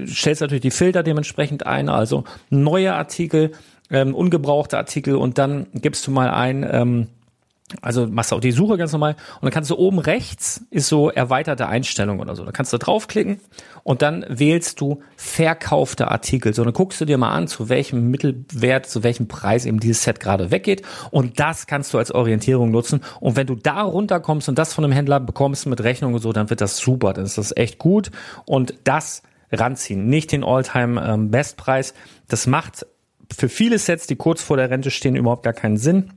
stellst 0.08 0.42
natürlich 0.42 0.62
die 0.62 0.72
Filter 0.72 1.04
dementsprechend 1.04 1.66
ein, 1.66 1.90
also 1.90 2.24
neue 2.50 2.94
Artikel, 2.94 3.52
ähm, 3.90 4.16
ungebrauchte 4.16 4.78
Artikel 4.78 5.16
und 5.16 5.38
dann 5.38 5.68
gibst 5.74 6.08
du 6.08 6.12
mal 6.12 6.30
ein, 6.30 6.68
ähm, 6.70 7.08
also 7.82 8.08
machst 8.08 8.32
du 8.32 8.36
auch 8.36 8.40
die 8.40 8.52
Suche 8.52 8.78
ganz 8.78 8.92
normal 8.92 9.16
und 9.36 9.44
dann 9.44 9.52
kannst 9.52 9.70
du 9.70 9.76
oben 9.76 10.00
rechts 10.00 10.66
ist 10.70 10.88
so 10.88 11.10
erweiterte 11.10 11.68
Einstellung 11.68 12.20
oder 12.20 12.36
so. 12.36 12.44
Da 12.44 12.52
kannst 12.52 12.74
du 12.74 12.78
draufklicken 12.78 13.40
und 13.84 14.02
dann 14.02 14.26
wählst 14.30 14.82
du 14.82 15.02
verkaufte 15.16 16.10
Artikel. 16.10 16.54
So, 16.54 16.64
dann 16.64 16.74
guckst 16.74 17.00
du 17.02 17.06
dir 17.06 17.18
mal 17.18 17.32
an, 17.32 17.48
zu 17.48 17.70
welchem 17.70 18.10
Mittelwert, 18.10 18.86
zu 18.86 19.04
welchem 19.04 19.28
Preis 19.28 19.66
eben 19.66 19.80
dieses 19.80 20.04
Set 20.04 20.20
gerade 20.20 20.52
weggeht 20.52 20.84
und 21.12 21.40
das 21.40 21.68
kannst 21.68 21.94
du 21.94 21.98
als 21.98 22.12
Orientierung 22.12 22.72
nutzen. 22.72 23.02
Und 23.20 23.36
wenn 23.36 23.48
du 23.48 23.56
da 23.56 23.82
runterkommst 23.82 24.50
und 24.50 24.58
das 24.58 24.74
von 24.74 24.84
einem 24.84 24.94
Händler 24.94 25.20
bekommst 25.20 25.66
mit 25.66 25.84
Rechnung 25.84 26.14
und 26.14 26.22
so, 26.22 26.34
dann 26.34 26.50
wird 26.50 26.62
das 26.62 26.78
super, 26.78 27.14
dann 27.14 27.26
ist 27.26 27.38
das 27.38 27.56
echt 27.56 27.78
gut 27.80 28.12
und 28.46 28.76
das 28.84 29.24
ranziehen, 29.52 30.08
nicht 30.08 30.32
den 30.32 30.44
Alltime 30.44 31.02
ähm, 31.06 31.32
Bestpreis. 31.32 31.94
Das 32.28 32.48
macht 32.48 32.86
für 33.32 33.50
viele 33.50 33.78
Sets, 33.78 34.08
die 34.08 34.16
kurz 34.16 34.42
vor 34.42 34.58
der 34.58 34.70
Rente 34.70 34.92
stehen, 34.92 35.16
überhaupt 35.16 35.44
gar 35.44 35.54
keinen 35.54 35.78
Sinn 35.78 36.12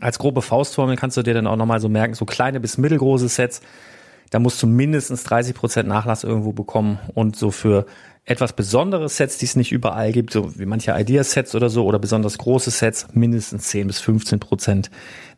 als 0.00 0.18
grobe 0.18 0.42
Faustformel 0.42 0.96
kannst 0.96 1.16
du 1.16 1.22
dir 1.22 1.34
dann 1.34 1.46
auch 1.46 1.56
nochmal 1.56 1.80
so 1.80 1.88
merken, 1.88 2.14
so 2.14 2.24
kleine 2.24 2.60
bis 2.60 2.78
mittelgroße 2.78 3.28
Sets, 3.28 3.60
da 4.30 4.38
musst 4.38 4.62
du 4.62 4.66
mindestens 4.66 5.24
30 5.24 5.54
Prozent 5.54 5.88
Nachlass 5.88 6.24
irgendwo 6.24 6.52
bekommen 6.52 6.98
und 7.14 7.36
so 7.36 7.50
für 7.50 7.86
etwas 8.24 8.52
besondere 8.52 9.08
Sets, 9.08 9.38
die 9.38 9.46
es 9.46 9.56
nicht 9.56 9.72
überall 9.72 10.12
gibt, 10.12 10.32
so 10.32 10.58
wie 10.58 10.66
manche 10.66 10.92
Idea-Sets 10.92 11.54
oder 11.54 11.70
so 11.70 11.86
oder 11.86 11.98
besonders 11.98 12.36
große 12.36 12.70
Sets, 12.70 13.08
mindestens 13.14 13.68
10 13.68 13.86
bis 13.86 14.00
15 14.00 14.38
Prozent, 14.38 14.90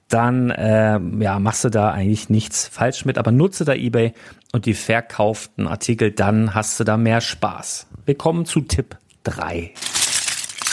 dann 0.09 0.50
äh, 0.50 0.99
ja, 1.21 1.38
machst 1.38 1.62
du 1.62 1.69
da 1.69 1.92
eigentlich 1.92 2.28
nichts 2.28 2.66
falsch 2.66 3.04
mit, 3.04 3.16
aber 3.16 3.30
nutze 3.30 3.64
da 3.64 3.75
eBay 3.75 4.12
und 4.52 4.66
die 4.66 4.75
verkauften 4.75 5.69
Artikel, 5.69 6.11
dann 6.11 6.52
hast 6.54 6.80
du 6.80 6.85
da 6.85 6.97
mehr 6.97 7.21
Spaß. 7.21 7.87
Wir 8.07 8.16
kommen 8.16 8.45
zu 8.45 8.61
Tipp 8.62 8.97
3. 9.23 9.73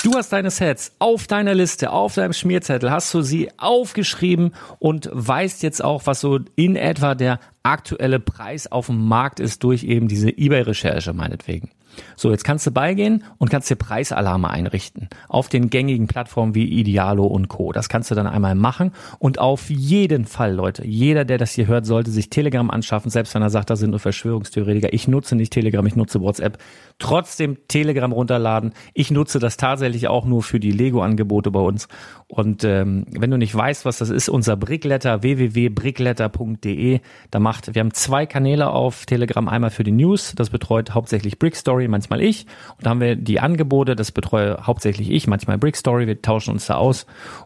Du 0.04 0.14
hast 0.14 0.32
deine 0.32 0.52
Sets 0.52 0.92
auf 1.00 1.28
deiner 1.28 1.56
Liste, 1.56 1.92
auf 1.92 2.14
deinem 2.14 2.34
Schmierzettel, 2.34 2.92
hast 2.92 3.14
du 3.14 3.22
sie 3.22 3.50
aufgeschrieben 3.58 4.54
und 4.80 5.10
weißt 5.12 5.64
jetzt 5.64 5.84
auch, 5.84 6.06
was 6.06 6.22
so 6.22 6.40
in 6.56 6.76
etwa 6.76 7.16
der 7.16 7.40
aktuelle 7.64 8.20
Preis 8.20 8.72
auf 8.72 8.88
dem 8.88 9.08
Markt 9.08 9.40
ist 9.40 9.64
durch 9.64 9.84
eben 9.84 10.08
diese 10.08 10.30
eBay-Recherche 10.30 11.14
meinetwegen. 11.14 11.72
So, 12.16 12.32
jetzt 12.32 12.44
kannst 12.44 12.66
du 12.68 12.72
beigehen 12.72 13.24
und 13.38 13.50
kannst 13.50 13.70
dir 13.70 13.76
Preisalarme 13.76 14.50
einrichten 14.50 15.10
auf 15.28 15.50
den 15.50 15.70
gängigen 15.70 16.08
Plattformen 16.08 16.56
wie 16.56 16.66
Idealo 16.66 17.26
und 17.26 17.48
Co. 17.48 17.72
Das 17.72 17.90
kannst 17.90 18.12
du 18.12 18.16
dann 18.16 18.28
einmal 18.28 18.56
machen 18.56 18.92
und 19.20 19.40
auf 19.40 19.70
jeden 19.70 20.26
Fall, 20.26 20.54
Leute, 20.54 20.86
jeder, 20.86 21.26
der 21.26 21.38
das 21.38 21.52
hier 21.52 21.68
hört, 21.68 21.86
sollte 21.86 22.12
sich 22.12 22.30
Telegram 22.30 22.70
anschaffen, 22.70 23.10
selbst 23.12 23.34
wenn 23.36 23.42
er 23.42 23.50
sagt, 23.50 23.70
da 23.70 23.76
sind 23.76 23.92
nur 23.92 24.00
Verschwörungstheoretiker. 24.00 24.94
Ich 24.94 25.08
nutze 25.08 25.36
nicht 25.36 25.54
Telegram, 25.54 25.86
ich 25.86 25.96
nutze 25.96 26.22
WhatsApp. 26.22 26.58
Trotzdem 27.00 27.58
Telegram 27.68 28.12
runterladen. 28.12 28.74
Ich 28.94 29.12
nutze 29.12 29.40
das 29.40 29.58
tatsächlich 29.58 30.08
auch 30.08 30.26
nur 30.26 30.44
für 30.44 30.60
die 30.60 30.72
Lego-Angebote 30.72 31.52
bei 31.52 31.60
uns. 31.60 31.88
Und 32.28 32.64
ähm, 32.64 33.06
wenn 33.12 33.32
du 33.32 33.38
nicht 33.38 33.56
weißt, 33.56 33.86
was 33.86 33.98
das 33.98 34.10
ist, 34.10 34.30
unser 34.30 34.58
Brickletter 34.58 35.22
www.brickletter.de. 35.22 37.00
Da 37.32 37.40
macht, 37.40 37.74
wir 37.74 37.80
haben 37.80 37.94
zwei 37.94 38.26
Kanäle 38.26 38.70
auf 38.70 39.06
Telegram, 39.06 39.48
einmal 39.48 39.70
für 39.70 39.84
die 39.84 39.92
News, 39.92 40.34
das 40.36 40.50
betreut 40.50 40.94
hauptsächlich 40.94 41.40
Brickstory 41.40 41.87
Story, 41.88 41.90
manchmal 41.90 42.22
ich. 42.22 42.46
Und 42.78 42.86
da 42.86 42.90
haben 42.92 43.02
wir 43.02 43.16
die 43.16 43.40
Angebote, 43.40 43.96
das 43.96 44.12
betreue 44.12 44.66
hauptsächlich 44.66 45.10
ich, 45.10 45.28
manchmal 45.28 45.58
Brick 45.58 45.76
Story, 45.76 46.08
wir 46.08 46.22
tauschen 46.22 46.52
uns 46.52 46.68
da 46.68 46.76
aus. 46.76 47.06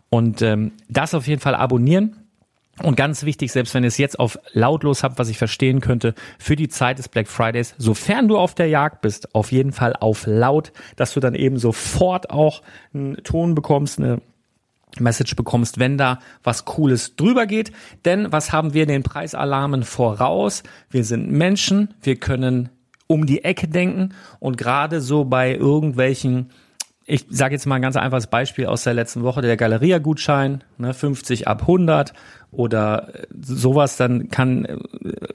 Und 0.10 0.41
ähm, 0.41 0.71
das 0.89 1.13
auf 1.13 1.27
jeden 1.27 1.41
Fall 1.41 1.55
abonnieren. 1.55 2.17
Und 2.81 2.95
ganz 2.95 3.24
wichtig, 3.24 3.51
selbst 3.51 3.74
wenn 3.75 3.83
ihr 3.83 3.89
es 3.89 3.98
jetzt 3.98 4.17
auf 4.17 4.39
lautlos 4.53 5.03
habt, 5.03 5.19
was 5.19 5.29
ich 5.29 5.38
verstehen 5.38 5.81
könnte, 5.81 6.15
für 6.39 6.55
die 6.55 6.69
Zeit 6.69 6.98
des 6.98 7.10
Black 7.10 7.27
Fridays, 7.27 7.75
sofern 7.77 8.27
du 8.27 8.38
auf 8.38 8.55
der 8.55 8.67
Jagd 8.67 9.01
bist, 9.01 9.36
auf 9.36 9.51
jeden 9.51 9.71
Fall 9.71 9.93
auf 9.93 10.25
laut, 10.25 10.71
dass 10.95 11.13
du 11.13 11.19
dann 11.19 11.36
eben 11.36 11.57
sofort 11.57 12.31
auch 12.31 12.62
einen 12.93 13.17
Ton 13.24 13.53
bekommst, 13.53 14.00
eine 14.00 14.21
Message 15.00 15.36
bekommst, 15.36 15.79
wenn 15.79 15.98
da 15.98 16.19
was 16.43 16.65
Cooles 16.65 17.15
drüber 17.15 17.45
geht. 17.45 17.71
Denn 18.03 18.31
was 18.31 18.51
haben 18.51 18.74
wir 18.74 18.86
den 18.86 19.03
Preisalarmen 19.03 19.83
voraus? 19.83 20.63
Wir 20.89 21.03
sind 21.03 21.31
Menschen, 21.31 21.93
wir 22.01 22.15
können 22.15 22.69
um 23.12 23.25
die 23.25 23.44
Ecke 23.44 23.68
denken 23.68 24.13
und 24.39 24.58
gerade 24.58 25.01
so 25.01 25.25
bei 25.25 25.56
irgendwelchen 25.56 26.50
ich 27.06 27.25
sage 27.30 27.56
jetzt 27.56 27.65
mal 27.65 27.75
ein 27.75 27.82
ganz 27.82 27.98
einfaches 27.98 28.27
Beispiel 28.27 28.68
aus 28.68 28.84
der 28.84 28.94
letzten 28.94 29.24
Woche, 29.24 29.41
der 29.41 29.58
Galeria-Gutschein, 29.58 30.63
ne, 30.77 30.94
50 30.94 31.48
ab 31.48 31.62
100, 31.62 32.13
oder 32.51 33.13
sowas, 33.41 33.96
dann 33.96 34.29
kann, 34.29 34.65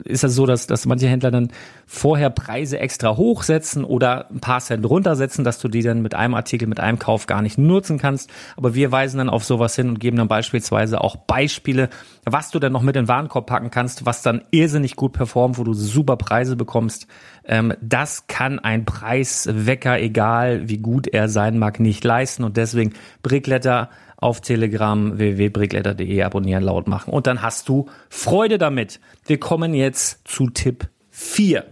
ist 0.03 0.23
es 0.23 0.35
so, 0.35 0.45
dass, 0.45 0.67
dass 0.67 0.85
manche 0.85 1.07
Händler 1.07 1.31
dann 1.31 1.49
vorher 1.87 2.29
Preise 2.29 2.79
extra 2.79 3.17
hochsetzen 3.17 3.83
oder 3.83 4.29
ein 4.29 4.39
paar 4.39 4.59
Cent 4.59 4.87
runtersetzen, 4.87 5.43
dass 5.43 5.57
du 5.59 5.67
die 5.67 5.81
dann 5.81 6.03
mit 6.03 6.13
einem 6.13 6.35
Artikel, 6.35 6.67
mit 6.67 6.79
einem 6.79 6.99
Kauf 6.99 7.25
gar 7.25 7.41
nicht 7.41 7.57
nutzen 7.57 7.97
kannst. 7.97 8.29
Aber 8.55 8.75
wir 8.75 8.91
weisen 8.91 9.17
dann 9.17 9.29
auf 9.29 9.43
sowas 9.43 9.75
hin 9.75 9.89
und 9.89 9.99
geben 9.99 10.17
dann 10.17 10.27
beispielsweise 10.27 11.01
auch 11.01 11.15
Beispiele, 11.15 11.89
was 12.23 12.51
du 12.51 12.59
dann 12.59 12.71
noch 12.71 12.83
mit 12.83 12.95
in 12.95 13.03
den 13.03 13.07
Warenkorb 13.07 13.47
packen 13.47 13.71
kannst, 13.71 14.05
was 14.05 14.21
dann 14.21 14.43
irrsinnig 14.51 14.95
gut 14.95 15.13
performt, 15.13 15.57
wo 15.57 15.63
du 15.63 15.73
super 15.73 16.17
Preise 16.17 16.55
bekommst. 16.55 17.07
Ähm, 17.45 17.73
das 17.81 18.27
kann 18.27 18.59
ein 18.59 18.85
Preiswecker, 18.85 19.99
egal 19.99 20.69
wie 20.69 20.77
gut 20.77 21.07
er 21.07 21.29
sein 21.29 21.57
mag, 21.57 21.79
nicht 21.79 22.03
leisten. 22.03 22.43
Und 22.43 22.57
deswegen 22.57 22.93
Brickletter 23.23 23.89
auf 24.17 24.41
Telegram 24.41 25.17
www.brickletter.de 25.17 26.21
abonnieren, 26.23 26.63
laut 26.63 26.87
machen. 26.87 27.13
Und 27.13 27.27
dann 27.27 27.41
hast 27.41 27.69
du 27.69 27.87
Freude 28.09 28.57
damit. 28.57 28.99
Wir 29.25 29.39
kommen 29.39 29.73
jetzt 29.73 30.27
zu 30.27 30.49
Tipp 30.49 30.89
4. 31.11 31.65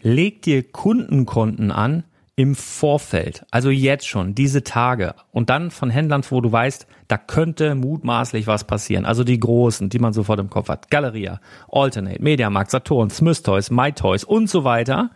Leg 0.00 0.42
dir 0.42 0.62
Kundenkonten 0.62 1.70
an 1.70 2.04
im 2.34 2.54
Vorfeld, 2.54 3.44
also 3.50 3.68
jetzt 3.68 4.08
schon, 4.08 4.34
diese 4.34 4.64
Tage 4.64 5.14
und 5.32 5.50
dann 5.50 5.70
von 5.70 5.90
Händlern, 5.90 6.24
wo 6.30 6.40
du 6.40 6.50
weißt, 6.50 6.86
da 7.06 7.18
könnte 7.18 7.74
mutmaßlich 7.74 8.46
was 8.46 8.64
passieren. 8.64 9.04
Also 9.04 9.22
die 9.22 9.38
großen, 9.38 9.90
die 9.90 9.98
man 9.98 10.14
sofort 10.14 10.40
im 10.40 10.48
Kopf 10.48 10.68
hat. 10.68 10.90
Galeria, 10.90 11.40
Alternate, 11.70 12.22
Mediamarkt, 12.22 12.70
Saturn, 12.70 13.10
Smith 13.10 13.42
Toys, 13.42 13.70
My 13.70 13.92
Toys 13.92 14.24
und 14.24 14.48
so 14.48 14.64
weiter. 14.64 15.10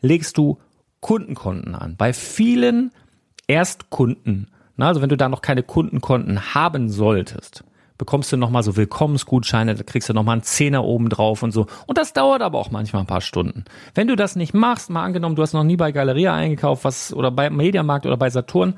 Legst 0.00 0.38
du 0.38 0.60
Kundenkonten 1.00 1.74
an. 1.74 1.96
Bei 1.96 2.12
vielen 2.12 2.92
Erstkunden 3.48 4.48
na, 4.76 4.88
also 4.88 5.02
wenn 5.02 5.08
du 5.08 5.16
da 5.16 5.28
noch 5.28 5.42
keine 5.42 5.62
Kundenkonten 5.62 6.54
haben 6.54 6.88
solltest, 6.88 7.64
bekommst 7.98 8.32
du 8.32 8.36
nochmal 8.36 8.62
so 8.62 8.76
Willkommensgutscheine, 8.76 9.74
da 9.74 9.82
kriegst 9.84 10.08
du 10.08 10.12
nochmal 10.12 10.34
einen 10.34 10.42
Zehner 10.42 10.84
oben 10.84 11.08
drauf 11.08 11.42
und 11.42 11.52
so. 11.52 11.66
Und 11.86 11.98
das 11.98 12.12
dauert 12.12 12.42
aber 12.42 12.58
auch 12.58 12.70
manchmal 12.70 13.02
ein 13.02 13.06
paar 13.06 13.20
Stunden. 13.20 13.64
Wenn 13.94 14.08
du 14.08 14.16
das 14.16 14.34
nicht 14.34 14.54
machst, 14.54 14.90
mal 14.90 15.04
angenommen, 15.04 15.36
du 15.36 15.42
hast 15.42 15.52
noch 15.52 15.62
nie 15.62 15.76
bei 15.76 15.92
Galeria 15.92 16.34
eingekauft, 16.34 16.84
was, 16.84 17.12
oder 17.14 17.30
bei 17.30 17.50
Mediamarkt 17.50 18.06
oder 18.06 18.16
bei 18.16 18.30
Saturn, 18.30 18.74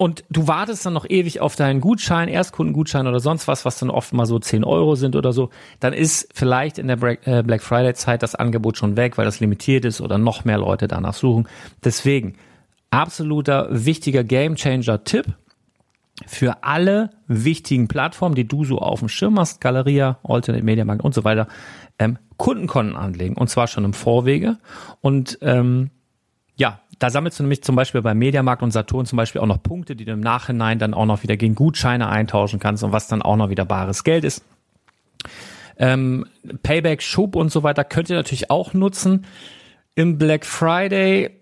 und 0.00 0.24
du 0.30 0.48
wartest 0.48 0.86
dann 0.86 0.94
noch 0.94 1.04
ewig 1.10 1.42
auf 1.42 1.56
deinen 1.56 1.82
Gutschein, 1.82 2.28
Erstkundengutschein 2.28 3.06
oder 3.06 3.20
sonst 3.20 3.46
was, 3.48 3.66
was 3.66 3.78
dann 3.78 3.90
oft 3.90 4.14
mal 4.14 4.24
so 4.24 4.38
10 4.38 4.64
Euro 4.64 4.94
sind 4.94 5.14
oder 5.14 5.34
so, 5.34 5.50
dann 5.78 5.92
ist 5.92 6.30
vielleicht 6.32 6.78
in 6.78 6.88
der 6.88 7.02
äh, 7.28 7.42
Black 7.42 7.60
Friday 7.60 7.92
Zeit 7.92 8.22
das 8.22 8.34
Angebot 8.34 8.78
schon 8.78 8.96
weg, 8.96 9.18
weil 9.18 9.26
das 9.26 9.40
limitiert 9.40 9.84
ist 9.84 10.00
oder 10.00 10.16
noch 10.16 10.46
mehr 10.46 10.56
Leute 10.56 10.88
danach 10.88 11.12
suchen. 11.12 11.48
Deswegen, 11.84 12.36
absoluter 12.90 13.68
wichtiger 13.70 14.24
Gamechanger-Tipp 14.24 15.26
für 16.26 16.62
alle 16.62 17.10
wichtigen 17.26 17.88
Plattformen, 17.88 18.34
die 18.34 18.46
du 18.46 18.64
so 18.64 18.78
auf 18.78 18.98
dem 18.98 19.08
Schirm 19.08 19.38
hast, 19.38 19.60
Galeria, 19.60 20.18
Alternate 20.22 20.64
Media 20.64 20.84
Markt 20.84 21.02
und 21.02 21.14
so 21.14 21.24
weiter, 21.24 21.48
ähm, 21.98 22.18
Kundenkonten 22.36 22.96
anlegen 22.96 23.36
und 23.36 23.48
zwar 23.48 23.66
schon 23.66 23.84
im 23.84 23.92
Vorwege 23.92 24.58
und 25.00 25.38
ähm, 25.42 25.90
ja, 26.56 26.80
da 26.98 27.08
sammelst 27.08 27.38
du 27.38 27.42
nämlich 27.42 27.62
zum 27.62 27.74
Beispiel 27.76 28.02
bei 28.02 28.12
Mediamarkt 28.12 28.62
und 28.62 28.70
Saturn 28.72 29.06
zum 29.06 29.16
Beispiel 29.16 29.40
auch 29.40 29.46
noch 29.46 29.62
Punkte, 29.62 29.96
die 29.96 30.04
du 30.04 30.12
im 30.12 30.20
Nachhinein 30.20 30.78
dann 30.78 30.92
auch 30.92 31.06
noch 31.06 31.22
wieder 31.22 31.38
gegen 31.38 31.54
Gutscheine 31.54 32.10
eintauschen 32.10 32.60
kannst 32.60 32.84
und 32.84 32.92
was 32.92 33.08
dann 33.08 33.22
auch 33.22 33.36
noch 33.36 33.48
wieder 33.48 33.64
bares 33.64 34.04
Geld 34.04 34.24
ist. 34.24 34.44
Ähm, 35.78 36.26
Payback, 36.62 37.00
Schub 37.00 37.36
und 37.36 37.50
so 37.50 37.62
weiter 37.62 37.84
könnt 37.84 38.10
ihr 38.10 38.16
natürlich 38.16 38.50
auch 38.50 38.74
nutzen. 38.74 39.24
Im 39.94 40.18
Black 40.18 40.44
Friday 40.44 41.39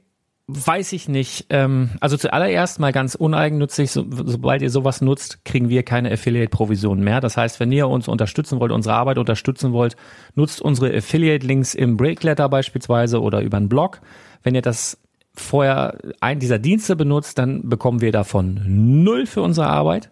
Weiß 0.50 0.94
ich 0.94 1.10
nicht. 1.10 1.44
Ähm, 1.50 1.90
also 2.00 2.16
zuallererst 2.16 2.80
mal 2.80 2.90
ganz 2.90 3.14
uneigennützig, 3.14 3.90
so, 3.90 4.06
sobald 4.08 4.62
ihr 4.62 4.70
sowas 4.70 5.02
nutzt, 5.02 5.44
kriegen 5.44 5.68
wir 5.68 5.82
keine 5.82 6.10
Affiliate-Provisionen 6.10 7.04
mehr. 7.04 7.20
Das 7.20 7.36
heißt, 7.36 7.60
wenn 7.60 7.70
ihr 7.70 7.86
uns 7.86 8.08
unterstützen 8.08 8.58
wollt, 8.58 8.72
unsere 8.72 8.94
Arbeit 8.94 9.18
unterstützen 9.18 9.74
wollt, 9.74 9.94
nutzt 10.34 10.62
unsere 10.62 10.96
Affiliate-Links 10.96 11.74
im 11.74 11.98
Breakletter 11.98 12.48
beispielsweise 12.48 13.20
oder 13.20 13.42
über 13.42 13.58
einen 13.58 13.68
Blog. 13.68 14.00
Wenn 14.42 14.54
ihr 14.54 14.62
das 14.62 14.98
vorher 15.34 15.98
einen 16.20 16.40
dieser 16.40 16.58
Dienste 16.58 16.96
benutzt, 16.96 17.36
dann 17.36 17.68
bekommen 17.68 18.00
wir 18.00 18.10
davon 18.10 18.62
null 19.04 19.26
für 19.26 19.42
unsere 19.42 19.66
Arbeit. 19.66 20.10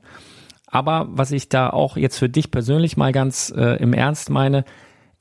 Aber 0.67 1.07
was 1.09 1.33
ich 1.33 1.49
da 1.49 1.71
auch 1.71 1.97
jetzt 1.97 2.19
für 2.19 2.29
dich 2.29 2.51
persönlich 2.51 2.99
mal 2.99 3.13
ganz 3.13 3.55
äh, 3.57 3.83
im 3.83 3.95
Ernst 3.95 4.29
meine, 4.29 4.67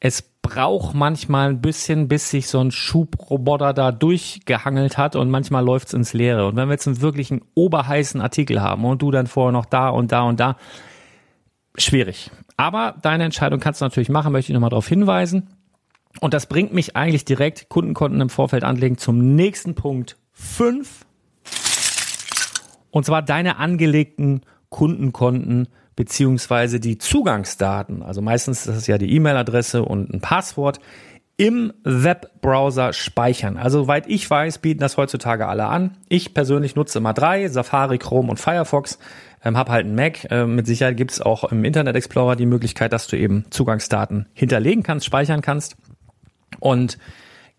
es 0.01 0.23
braucht 0.45 0.93
manchmal 0.93 1.49
ein 1.49 1.59
bisschen, 1.59 2.07
bis 2.07 2.29
sich 2.29 2.47
so 2.47 2.59
ein 2.59 2.69
Schubroboter 2.69 3.73
da 3.73 3.91
durchgehangelt 3.91 4.95
hat 4.95 5.15
und 5.15 5.31
manchmal 5.31 5.65
läuft's 5.65 5.93
ins 5.93 6.13
Leere. 6.13 6.45
Und 6.45 6.55
wenn 6.55 6.67
wir 6.67 6.73
jetzt 6.73 6.85
einen 6.85 7.01
wirklichen 7.01 7.41
oberheißen 7.55 8.21
Artikel 8.21 8.61
haben 8.61 8.85
und 8.85 9.01
du 9.01 9.09
dann 9.09 9.25
vorher 9.25 9.51
noch 9.51 9.65
da 9.65 9.89
und 9.89 10.11
da 10.11 10.21
und 10.21 10.39
da, 10.39 10.55
schwierig. 11.75 12.29
Aber 12.57 12.93
deine 13.01 13.23
Entscheidung 13.23 13.59
kannst 13.59 13.81
du 13.81 13.85
natürlich 13.85 14.09
machen, 14.09 14.31
möchte 14.31 14.51
ich 14.51 14.53
nochmal 14.53 14.69
darauf 14.69 14.87
hinweisen. 14.87 15.49
Und 16.21 16.35
das 16.35 16.45
bringt 16.45 16.75
mich 16.75 16.95
eigentlich 16.95 17.25
direkt 17.25 17.67
Kundenkonten 17.67 18.21
im 18.21 18.29
Vorfeld 18.29 18.63
anlegen 18.63 18.99
zum 18.99 19.35
nächsten 19.35 19.73
Punkt 19.73 20.15
5. 20.33 21.07
Und 22.91 23.03
zwar 23.03 23.23
deine 23.23 23.57
angelegten 23.57 24.41
Kundenkonten 24.69 25.69
beziehungsweise 25.95 26.79
die 26.79 26.97
Zugangsdaten, 26.97 28.03
also 28.03 28.21
meistens 28.21 28.65
ist 28.67 28.75
es 28.75 28.87
ja 28.87 28.97
die 28.97 29.13
E-Mail-Adresse 29.13 29.83
und 29.83 30.13
ein 30.13 30.21
Passwort, 30.21 30.79
im 31.37 31.73
Webbrowser 31.83 32.93
speichern. 32.93 33.57
Also 33.57 33.83
soweit 33.83 34.07
ich 34.07 34.29
weiß, 34.29 34.59
bieten 34.59 34.79
das 34.79 34.95
heutzutage 34.95 35.47
alle 35.47 35.65
an. 35.65 35.97
Ich 36.07 36.33
persönlich 36.33 36.75
nutze 36.75 36.99
immer 36.99 37.13
drei, 37.13 37.47
Safari, 37.49 37.97
Chrome 37.97 38.29
und 38.29 38.39
Firefox. 38.39 38.99
Ähm, 39.43 39.57
hab 39.57 39.69
halt 39.69 39.85
einen 39.85 39.95
Mac. 39.95 40.27
Ähm, 40.31 40.55
mit 40.55 40.65
Sicherheit 40.65 40.95
gibt's 40.95 41.19
auch 41.19 41.43
im 41.51 41.65
Internet 41.65 41.95
Explorer 41.95 42.37
die 42.37 42.45
Möglichkeit, 42.45 42.93
dass 42.93 43.07
du 43.07 43.17
eben 43.17 43.45
Zugangsdaten 43.49 44.27
hinterlegen 44.33 44.83
kannst, 44.83 45.05
speichern 45.05 45.41
kannst. 45.41 45.75
Und 46.59 46.97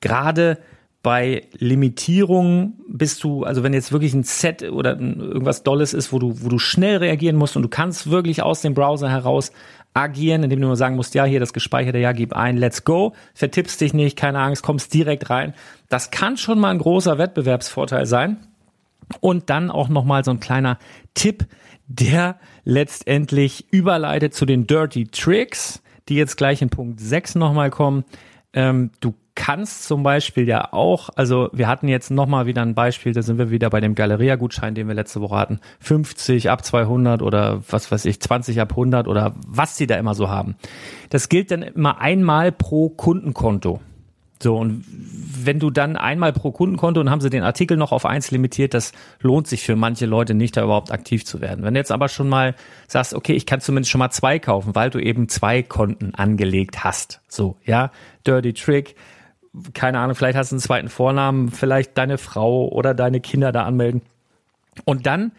gerade 0.01 0.59
bei 1.07 1.47
Limitierungen 1.57 2.81
bist 2.89 3.23
du, 3.23 3.45
also 3.45 3.63
wenn 3.63 3.73
jetzt 3.73 3.93
wirklich 3.93 4.13
ein 4.13 4.25
Set 4.25 4.65
oder 4.65 4.99
irgendwas 4.99 5.63
Dolles 5.63 5.95
ist, 5.95 6.13
wo 6.13 6.19
du, 6.19 6.43
wo 6.43 6.49
du 6.49 6.59
schnell 6.59 6.97
reagieren 6.97 7.37
musst 7.37 7.55
und 7.55 7.63
du 7.63 7.69
kannst 7.69 8.11
wirklich 8.11 8.43
aus 8.43 8.61
dem 8.61 8.75
Browser 8.75 9.09
heraus 9.09 9.53
agieren, 9.95 10.43
indem 10.43 10.63
du 10.63 10.67
nur 10.67 10.75
sagen 10.75 10.97
musst, 10.97 11.15
ja, 11.15 11.25
hier 11.25 11.39
das 11.39 11.53
gespeicherte, 11.53 11.99
ja, 11.99 12.11
gib 12.11 12.33
ein, 12.33 12.57
let's 12.57 12.83
go, 12.83 13.15
vertippst 13.35 13.81
dich 13.81 13.95
nicht, 13.95 14.19
keine 14.19 14.41
Angst, 14.41 14.65
kommst 14.65 14.93
direkt 14.95 15.31
rein. 15.31 15.55
Das 15.89 16.11
kann 16.11 16.37
schon 16.39 16.59
mal 16.59 16.71
ein 16.71 16.79
großer 16.79 17.19
Wettbewerbsvorteil 17.19 18.07
sein. 18.07 18.39
Und 19.21 19.49
dann 19.49 19.71
auch 19.71 19.89
nochmal 19.89 20.25
so 20.25 20.33
ein 20.33 20.41
kleiner 20.41 20.77
Tipp, 21.15 21.47
der 21.87 22.35
letztendlich 22.65 23.67
überleitet 23.71 24.35
zu 24.35 24.45
den 24.45 24.67
Dirty 24.67 25.07
Tricks, 25.07 25.85
die 26.09 26.17
jetzt 26.17 26.37
gleich 26.37 26.63
in 26.63 26.69
Punkt 26.69 26.99
6 26.99 27.37
nochmal 27.37 27.71
kommen. 27.71 28.05
Ähm, 28.57 28.91
du 29.01 29.15
kannst 29.37 29.85
zum 29.85 30.03
Beispiel 30.03 30.49
ja 30.49 30.73
auch, 30.73 31.11
also 31.15 31.51
wir 31.53 31.69
hatten 31.69 31.89
jetzt 31.89 32.11
nochmal 32.11 32.47
wieder 32.47 32.63
ein 32.63 32.75
Beispiel, 32.75 33.13
da 33.13 33.21
sind 33.21 33.37
wir 33.37 33.51
wieder 33.51 33.69
bei 33.69 33.81
dem 33.81 33.95
Galeria-Gutschein, 33.95 34.75
den 34.75 34.89
wir 34.89 34.95
letzte 34.95 35.21
Woche 35.21 35.37
hatten, 35.37 35.61
50 35.81 36.49
ab 36.51 36.65
200 36.65 37.21
oder 37.21 37.63
was 37.69 37.93
weiß 37.93 38.07
ich, 38.07 38.19
20 38.19 38.59
ab 38.61 38.71
100 38.71 39.09
oder 39.09 39.35
was 39.47 39.77
die 39.77 39.87
da 39.87 39.97
immer 39.97 40.15
so 40.15 40.31
haben. 40.31 40.57
Das 41.11 41.29
gilt 41.29 41.51
dann 41.51 41.63
immer 41.63 42.01
einmal 42.01 42.51
pro 42.51 42.89
Kundenkonto. 42.89 43.81
So, 44.43 44.57
und 44.57 44.85
wenn 44.89 45.59
du 45.59 45.71
dann 45.71 45.97
einmal 45.97 46.33
pro 46.33 46.53
Kundenkonto 46.53 47.01
und 47.01 47.11
haben 47.11 47.23
sie 47.23 47.31
den 47.31 47.43
Artikel 47.43 47.77
noch 47.77 47.93
auf 47.93 48.05
eins 48.05 48.31
limitiert, 48.31 48.75
das 48.75 48.93
lohnt 49.21 49.47
sich 49.47 49.63
für 49.63 49.77
manche 49.77 50.05
Leute 50.05 50.35
nicht, 50.35 50.57
da 50.57 50.65
überhaupt 50.65 50.93
aktiv 50.93 51.25
zu 51.25 51.41
werden. 51.41 51.65
Wenn 51.65 51.73
du 51.73 51.81
jetzt 51.81 51.93
aber 51.93 52.09
schon 52.09 52.29
mal 52.29 52.55
sagst, 52.87 53.15
okay, 53.15 53.33
ich 53.33 53.47
kann 53.47 53.61
zumindest 53.61 53.91
schon 53.91 53.99
mal 53.99 54.11
zwei 54.11 54.39
kaufen, 54.39 54.75
weil 54.75 54.91
du 54.91 54.99
eben 54.99 55.29
zwei 55.29 55.63
Konten 55.63 56.15
angelegt 56.15 56.85
hast. 56.85 57.21
So, 57.29 57.57
ja, 57.65 57.91
Dirty 58.27 58.53
Trick, 58.53 58.95
keine 59.73 60.01
Ahnung, 60.01 60.15
vielleicht 60.15 60.37
hast 60.37 60.53
du 60.53 60.57
einen 60.57 60.61
zweiten 60.61 60.89
Vornamen, 60.91 61.51
vielleicht 61.51 61.97
deine 61.97 62.19
Frau 62.19 62.69
oder 62.69 62.93
deine 62.93 63.21
Kinder 63.21 63.53
da 63.53 63.65
anmelden. 63.65 64.03
Und 64.85 65.07
dann 65.07 65.33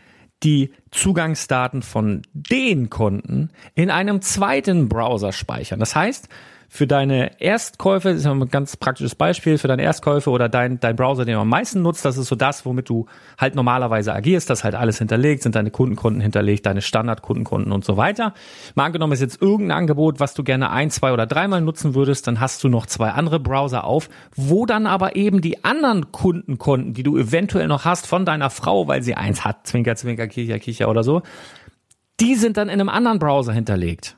die 0.44 0.72
Zugangsdaten 0.92 1.82
von 1.82 2.22
den 2.34 2.90
Konten 2.90 3.50
in 3.76 3.90
einem 3.90 4.22
zweiten 4.22 4.90
Browser 4.90 5.32
speichern. 5.32 5.80
Das 5.80 5.96
heißt, 5.96 6.30
für 6.70 6.86
deine 6.86 7.40
Erstkäufe, 7.40 8.10
das 8.10 8.20
ist 8.20 8.28
ein 8.28 8.50
ganz 8.50 8.76
praktisches 8.76 9.16
Beispiel, 9.16 9.58
für 9.58 9.68
deine 9.68 9.84
Erstkäufe 9.84 10.30
oder 10.30 10.50
dein, 10.50 10.80
dein 10.80 10.96
Browser, 10.96 11.24
den 11.26 11.36
du 11.36 11.40
am 11.40 11.50
meisten 11.50 11.82
nutzt, 11.82 12.04
das 12.04 12.18
ist 12.18 12.28
so 12.28 12.36
das, 12.36 12.66
womit 12.66 12.90
du 12.90 13.06
halt 13.38 13.56
normalerweise 13.56 14.14
agierst, 14.14 14.50
das 14.50 14.64
halt 14.64 14.76
alles 14.76 14.98
hinterlegt, 14.98 15.44
sind 15.44 15.56
deine 15.56 15.72
Kundenkonten 15.72 16.22
hinterlegt, 16.22 16.66
deine 16.66 16.82
Standardkundenkonten 16.82 17.72
und 17.72 17.86
so 17.86 17.96
weiter. 17.96 18.34
Mal 18.76 18.86
angenommen 18.86 19.14
ist 19.14 19.22
jetzt 19.22 19.42
irgendein 19.42 19.78
Angebot, 19.78 20.20
was 20.20 20.34
du 20.34 20.44
gerne 20.44 20.70
ein, 20.70 20.90
zwei 20.90 21.14
oder 21.14 21.26
dreimal 21.26 21.62
nutzen 21.62 21.96
würdest, 21.96 22.28
dann 22.28 22.40
hast 22.40 22.64
du 22.64 22.70
noch 22.70 22.86
zwei 22.86 23.10
andere 23.12 23.40
Browser 23.40 23.86
auf, 23.86 24.10
wo 24.36 24.66
dann 24.66 24.88
aber 24.88 25.16
eben 25.16 25.42
die 25.42 25.64
anderen 25.64 26.12
Kundenkonten, 26.12 26.94
die 26.94 27.04
du 27.04 27.18
eventuell 27.18 27.68
noch 27.68 27.86
hast 27.86 28.08
von 28.08 28.26
deiner 28.26 28.50
Frau, 28.50 28.88
weil 28.88 29.04
sie 29.04 29.16
eins 29.16 29.46
hat, 29.46 29.68
Zwinker, 29.68 29.96
Zwinker, 29.96 30.28
Kicher, 30.28 30.60
Kicher 30.60 30.90
oder 30.90 31.04
so, 31.04 31.22
die 32.20 32.36
sind 32.36 32.58
dann 32.58 32.68
in 32.68 32.80
einem 32.80 32.90
anderen 32.90 33.20
Browser 33.20 33.54
hinterlegt. 33.54 34.18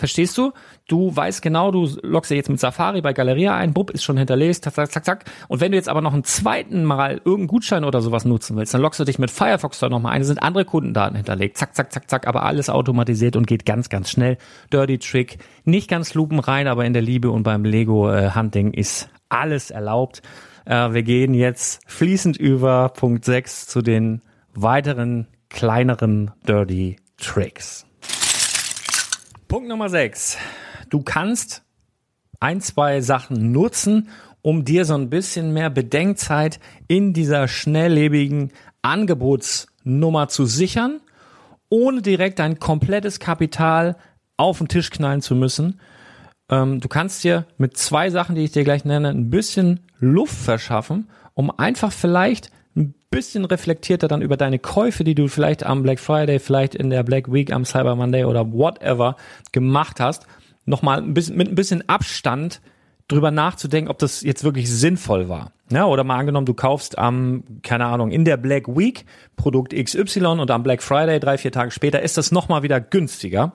Verstehst 0.00 0.38
du? 0.38 0.52
Du 0.88 1.14
weißt 1.14 1.42
genau, 1.42 1.70
du 1.70 1.86
loggst 2.02 2.30
ja 2.30 2.36
jetzt 2.38 2.48
mit 2.48 2.58
Safari 2.58 3.02
bei 3.02 3.12
Galeria 3.12 3.54
ein, 3.54 3.74
Bub 3.74 3.90
ist 3.90 4.02
schon 4.02 4.16
hinterlegt, 4.16 4.64
zack, 4.64 4.74
zack, 4.74 4.90
zack, 4.90 5.04
zack. 5.04 5.24
Und 5.48 5.60
wenn 5.60 5.72
du 5.72 5.76
jetzt 5.76 5.90
aber 5.90 6.00
noch 6.00 6.14
einen 6.14 6.24
zweiten 6.24 6.84
Mal 6.84 7.16
irgendeinen 7.16 7.48
Gutschein 7.48 7.84
oder 7.84 8.00
sowas 8.00 8.24
nutzen 8.24 8.56
willst, 8.56 8.72
dann 8.72 8.80
loggst 8.80 8.98
du 8.98 9.04
dich 9.04 9.18
mit 9.18 9.30
Firefox 9.30 9.78
da 9.78 9.90
nochmal 9.90 10.12
ein, 10.12 10.22
da 10.22 10.26
sind 10.26 10.42
andere 10.42 10.64
Kundendaten 10.64 11.16
hinterlegt, 11.16 11.58
zack, 11.58 11.74
zack, 11.76 11.92
zack, 11.92 12.08
zack, 12.08 12.26
aber 12.26 12.44
alles 12.44 12.70
automatisiert 12.70 13.36
und 13.36 13.46
geht 13.46 13.66
ganz, 13.66 13.90
ganz 13.90 14.10
schnell. 14.10 14.38
Dirty 14.72 14.98
Trick, 14.98 15.36
nicht 15.64 15.88
ganz 15.88 16.14
lupenrein, 16.14 16.66
aber 16.66 16.86
in 16.86 16.94
der 16.94 17.02
Liebe 17.02 17.30
und 17.30 17.42
beim 17.42 17.64
Lego 17.66 18.10
äh, 18.10 18.34
Hunting 18.34 18.72
ist 18.72 19.10
alles 19.28 19.70
erlaubt. 19.70 20.22
Äh, 20.64 20.94
wir 20.94 21.02
gehen 21.02 21.34
jetzt 21.34 21.82
fließend 21.86 22.38
über 22.38 22.88
Punkt 22.88 23.26
6 23.26 23.66
zu 23.66 23.82
den 23.82 24.22
weiteren 24.54 25.26
kleineren 25.50 26.30
Dirty 26.46 26.96
Tricks. 27.18 27.86
Punkt 29.50 29.68
Nummer 29.68 29.88
6. 29.88 30.38
Du 30.90 31.02
kannst 31.02 31.64
ein, 32.38 32.60
zwei 32.60 33.00
Sachen 33.00 33.50
nutzen, 33.50 34.08
um 34.42 34.64
dir 34.64 34.84
so 34.84 34.94
ein 34.94 35.10
bisschen 35.10 35.52
mehr 35.52 35.70
Bedenkzeit 35.70 36.60
in 36.86 37.12
dieser 37.14 37.48
schnelllebigen 37.48 38.52
Angebotsnummer 38.82 40.28
zu 40.28 40.46
sichern, 40.46 41.00
ohne 41.68 42.00
direkt 42.00 42.38
dein 42.38 42.60
komplettes 42.60 43.18
Kapital 43.18 43.96
auf 44.36 44.58
den 44.58 44.68
Tisch 44.68 44.88
knallen 44.90 45.20
zu 45.20 45.34
müssen. 45.34 45.80
Ähm, 46.48 46.78
du 46.78 46.86
kannst 46.86 47.24
dir 47.24 47.44
mit 47.58 47.76
zwei 47.76 48.08
Sachen, 48.08 48.36
die 48.36 48.44
ich 48.44 48.52
dir 48.52 48.62
gleich 48.62 48.84
nenne, 48.84 49.08
ein 49.08 49.30
bisschen 49.30 49.80
Luft 49.98 50.36
verschaffen, 50.36 51.10
um 51.34 51.50
einfach 51.50 51.90
vielleicht 51.90 52.52
bisschen 53.10 53.44
reflektierter 53.44 54.08
dann 54.08 54.22
über 54.22 54.36
deine 54.36 54.58
Käufe, 54.58 55.04
die 55.04 55.14
du 55.14 55.28
vielleicht 55.28 55.64
am 55.64 55.82
Black 55.82 55.98
Friday, 55.98 56.38
vielleicht 56.38 56.74
in 56.74 56.90
der 56.90 57.02
Black 57.02 57.32
Week, 57.32 57.52
am 57.52 57.64
Cyber 57.64 57.96
Monday 57.96 58.24
oder 58.24 58.52
whatever 58.52 59.16
gemacht 59.52 60.00
hast, 60.00 60.26
nochmal 60.64 60.98
ein 60.98 61.14
bisschen, 61.14 61.36
mit 61.36 61.48
ein 61.48 61.56
bisschen 61.56 61.88
Abstand 61.88 62.60
drüber 63.08 63.32
nachzudenken, 63.32 63.90
ob 63.90 63.98
das 63.98 64.22
jetzt 64.22 64.44
wirklich 64.44 64.70
sinnvoll 64.70 65.28
war. 65.28 65.52
Ja, 65.72 65.86
oder 65.86 66.04
mal 66.04 66.16
angenommen, 66.16 66.46
du 66.46 66.54
kaufst 66.54 66.98
am, 66.98 67.42
keine 67.62 67.86
Ahnung, 67.86 68.10
in 68.10 68.24
der 68.24 68.36
Black 68.36 68.68
Week 68.68 69.04
Produkt 69.36 69.74
XY 69.74 70.26
und 70.26 70.50
am 70.50 70.62
Black 70.62 70.82
Friday, 70.82 71.18
drei, 71.18 71.36
vier 71.38 71.52
Tage 71.52 71.72
später, 71.72 72.02
ist 72.02 72.16
das 72.16 72.32
nochmal 72.32 72.62
wieder 72.62 72.80
günstiger. 72.80 73.52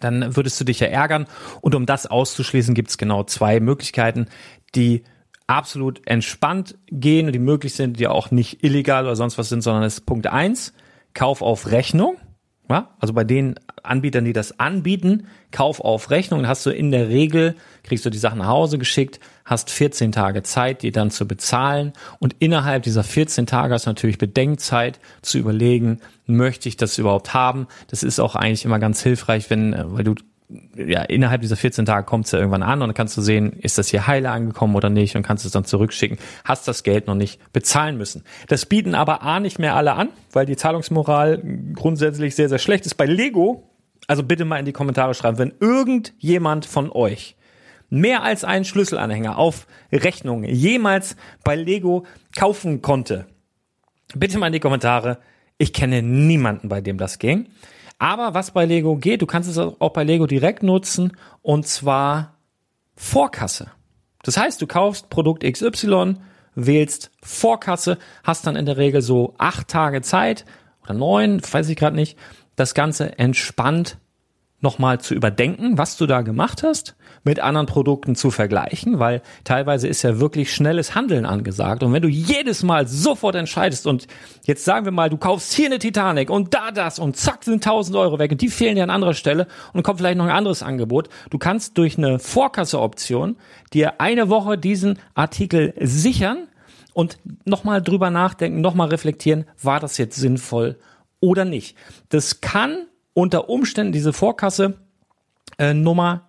Dann 0.00 0.36
würdest 0.36 0.60
du 0.60 0.64
dich 0.64 0.80
ja 0.80 0.88
ärgern. 0.88 1.26
Und 1.60 1.74
um 1.74 1.86
das 1.86 2.06
auszuschließen, 2.06 2.74
gibt 2.74 2.90
es 2.90 2.98
genau 2.98 3.22
zwei 3.24 3.60
Möglichkeiten, 3.60 4.26
die 4.74 5.04
absolut 5.46 6.00
entspannt 6.06 6.76
gehen 6.90 7.30
die 7.32 7.38
möglich 7.38 7.74
sind, 7.74 7.98
die 8.00 8.06
auch 8.06 8.30
nicht 8.30 8.64
illegal 8.64 9.04
oder 9.04 9.16
sonst 9.16 9.38
was 9.38 9.48
sind, 9.48 9.62
sondern 9.62 9.82
es 9.82 9.94
ist 9.94 10.06
Punkt 10.06 10.26
eins 10.26 10.72
Kauf 11.12 11.42
auf 11.42 11.70
Rechnung. 11.70 12.16
Ja, 12.70 12.94
also 12.98 13.12
bei 13.12 13.24
den 13.24 13.56
Anbietern, 13.82 14.24
die 14.24 14.32
das 14.32 14.58
anbieten, 14.58 15.26
Kauf 15.50 15.80
auf 15.80 16.10
Rechnung, 16.10 16.48
hast 16.48 16.64
du 16.64 16.70
in 16.70 16.90
der 16.90 17.10
Regel, 17.10 17.56
kriegst 17.82 18.06
du 18.06 18.10
die 18.10 18.16
Sachen 18.16 18.38
nach 18.38 18.46
Hause 18.46 18.78
geschickt, 18.78 19.20
hast 19.44 19.68
14 19.70 20.12
Tage 20.12 20.42
Zeit, 20.42 20.80
die 20.80 20.90
dann 20.90 21.10
zu 21.10 21.28
bezahlen 21.28 21.92
und 22.20 22.36
innerhalb 22.38 22.82
dieser 22.82 23.04
14 23.04 23.44
Tage 23.44 23.74
hast 23.74 23.84
du 23.84 23.90
natürlich 23.90 24.16
Bedenkzeit 24.16 24.98
zu 25.20 25.36
überlegen, 25.36 26.00
möchte 26.26 26.70
ich 26.70 26.78
das 26.78 26.96
überhaupt 26.96 27.34
haben? 27.34 27.66
Das 27.88 28.02
ist 28.02 28.18
auch 28.18 28.34
eigentlich 28.34 28.64
immer 28.64 28.78
ganz 28.78 29.02
hilfreich, 29.02 29.50
wenn, 29.50 29.74
äh, 29.74 29.84
weil 29.86 30.04
du 30.04 30.14
ja, 30.76 31.02
innerhalb 31.02 31.40
dieser 31.40 31.56
14 31.56 31.86
Tage 31.86 32.04
kommt 32.04 32.26
es 32.26 32.32
ja 32.32 32.38
irgendwann 32.38 32.62
an 32.62 32.82
und 32.82 32.88
dann 32.88 32.94
kannst 32.94 33.16
du 33.16 33.22
sehen, 33.22 33.52
ist 33.54 33.78
das 33.78 33.88
hier 33.88 34.06
heile 34.06 34.30
angekommen 34.30 34.74
oder 34.76 34.90
nicht 34.90 35.16
und 35.16 35.22
kannst 35.22 35.44
es 35.44 35.52
dann 35.52 35.64
zurückschicken. 35.64 36.18
Hast 36.44 36.68
das 36.68 36.82
Geld 36.82 37.06
noch 37.06 37.14
nicht 37.14 37.40
bezahlen 37.52 37.96
müssen. 37.96 38.24
Das 38.48 38.66
bieten 38.66 38.94
aber 38.94 39.22
A 39.22 39.40
nicht 39.40 39.58
mehr 39.58 39.74
alle 39.74 39.94
an, 39.94 40.10
weil 40.32 40.46
die 40.46 40.56
Zahlungsmoral 40.56 41.42
grundsätzlich 41.74 42.34
sehr, 42.34 42.48
sehr 42.48 42.58
schlecht 42.58 42.84
ist. 42.84 42.94
Bei 42.94 43.06
Lego, 43.06 43.70
also 44.06 44.22
bitte 44.22 44.44
mal 44.44 44.58
in 44.58 44.66
die 44.66 44.72
Kommentare 44.72 45.14
schreiben, 45.14 45.38
wenn 45.38 45.54
irgendjemand 45.60 46.66
von 46.66 46.90
euch 46.90 47.36
mehr 47.88 48.22
als 48.22 48.44
einen 48.44 48.64
Schlüsselanhänger 48.64 49.38
auf 49.38 49.66
Rechnung 49.92 50.44
jemals 50.44 51.16
bei 51.42 51.56
Lego 51.56 52.04
kaufen 52.36 52.82
konnte, 52.82 53.26
bitte 54.14 54.38
mal 54.38 54.48
in 54.48 54.52
die 54.52 54.60
Kommentare. 54.60 55.18
Ich 55.56 55.72
kenne 55.72 56.02
niemanden, 56.02 56.68
bei 56.68 56.80
dem 56.80 56.98
das 56.98 57.18
ging. 57.18 57.46
Aber 58.04 58.34
was 58.34 58.50
bei 58.50 58.66
Lego 58.66 58.96
geht, 58.96 59.22
du 59.22 59.26
kannst 59.26 59.48
es 59.48 59.56
auch 59.56 59.92
bei 59.94 60.04
Lego 60.04 60.26
direkt 60.26 60.62
nutzen 60.62 61.16
und 61.40 61.66
zwar 61.66 62.34
Vorkasse. 62.94 63.70
Das 64.22 64.36
heißt, 64.36 64.60
du 64.60 64.66
kaufst 64.66 65.08
Produkt 65.08 65.42
XY, 65.42 66.16
wählst 66.54 67.10
Vorkasse, 67.22 67.96
hast 68.22 68.46
dann 68.46 68.56
in 68.56 68.66
der 68.66 68.76
Regel 68.76 69.00
so 69.00 69.34
acht 69.38 69.68
Tage 69.68 70.02
Zeit 70.02 70.44
oder 70.82 70.92
neun, 70.92 71.40
weiß 71.50 71.70
ich 71.70 71.78
gerade 71.78 71.96
nicht, 71.96 72.18
das 72.56 72.74
Ganze 72.74 73.18
entspannt 73.18 73.96
nochmal 74.64 75.00
zu 75.00 75.14
überdenken, 75.14 75.78
was 75.78 75.96
du 75.96 76.06
da 76.06 76.22
gemacht 76.22 76.64
hast, 76.64 76.96
mit 77.22 77.38
anderen 77.38 77.66
Produkten 77.66 78.16
zu 78.16 78.32
vergleichen, 78.32 78.98
weil 78.98 79.22
teilweise 79.44 79.86
ist 79.86 80.02
ja 80.02 80.18
wirklich 80.18 80.52
schnelles 80.52 80.96
Handeln 80.96 81.26
angesagt. 81.26 81.84
Und 81.84 81.92
wenn 81.92 82.02
du 82.02 82.08
jedes 82.08 82.64
Mal 82.64 82.88
sofort 82.88 83.36
entscheidest 83.36 83.86
und 83.86 84.08
jetzt 84.44 84.64
sagen 84.64 84.86
wir 84.86 84.92
mal, 84.92 85.10
du 85.10 85.18
kaufst 85.18 85.52
hier 85.52 85.66
eine 85.66 85.78
Titanic 85.78 86.30
und 86.30 86.54
da 86.54 86.72
das 86.72 86.98
und 86.98 87.16
zack 87.16 87.44
sind 87.44 87.64
1000 87.64 87.96
Euro 87.96 88.18
weg 88.18 88.32
und 88.32 88.40
die 88.40 88.48
fehlen 88.48 88.74
dir 88.74 88.82
an 88.82 88.90
anderer 88.90 89.14
Stelle 89.14 89.46
und 89.72 89.84
kommt 89.84 90.00
vielleicht 90.00 90.18
noch 90.18 90.24
ein 90.24 90.30
anderes 90.30 90.62
Angebot. 90.62 91.08
Du 91.30 91.38
kannst 91.38 91.78
durch 91.78 91.96
eine 91.96 92.18
Vorkasse-Option 92.18 93.36
dir 93.72 94.00
eine 94.00 94.28
Woche 94.30 94.58
diesen 94.58 94.98
Artikel 95.14 95.74
sichern 95.78 96.48
und 96.94 97.18
nochmal 97.44 97.82
drüber 97.82 98.10
nachdenken, 98.10 98.62
nochmal 98.62 98.88
reflektieren, 98.88 99.44
war 99.62 99.78
das 99.78 99.98
jetzt 99.98 100.16
sinnvoll 100.16 100.78
oder 101.20 101.44
nicht. 101.44 101.76
Das 102.08 102.40
kann 102.40 102.86
unter 103.14 103.48
Umständen 103.48 103.92
diese 103.92 104.12
Vorkasse 104.12 104.74
äh, 105.58 105.72
Nummer 105.72 106.28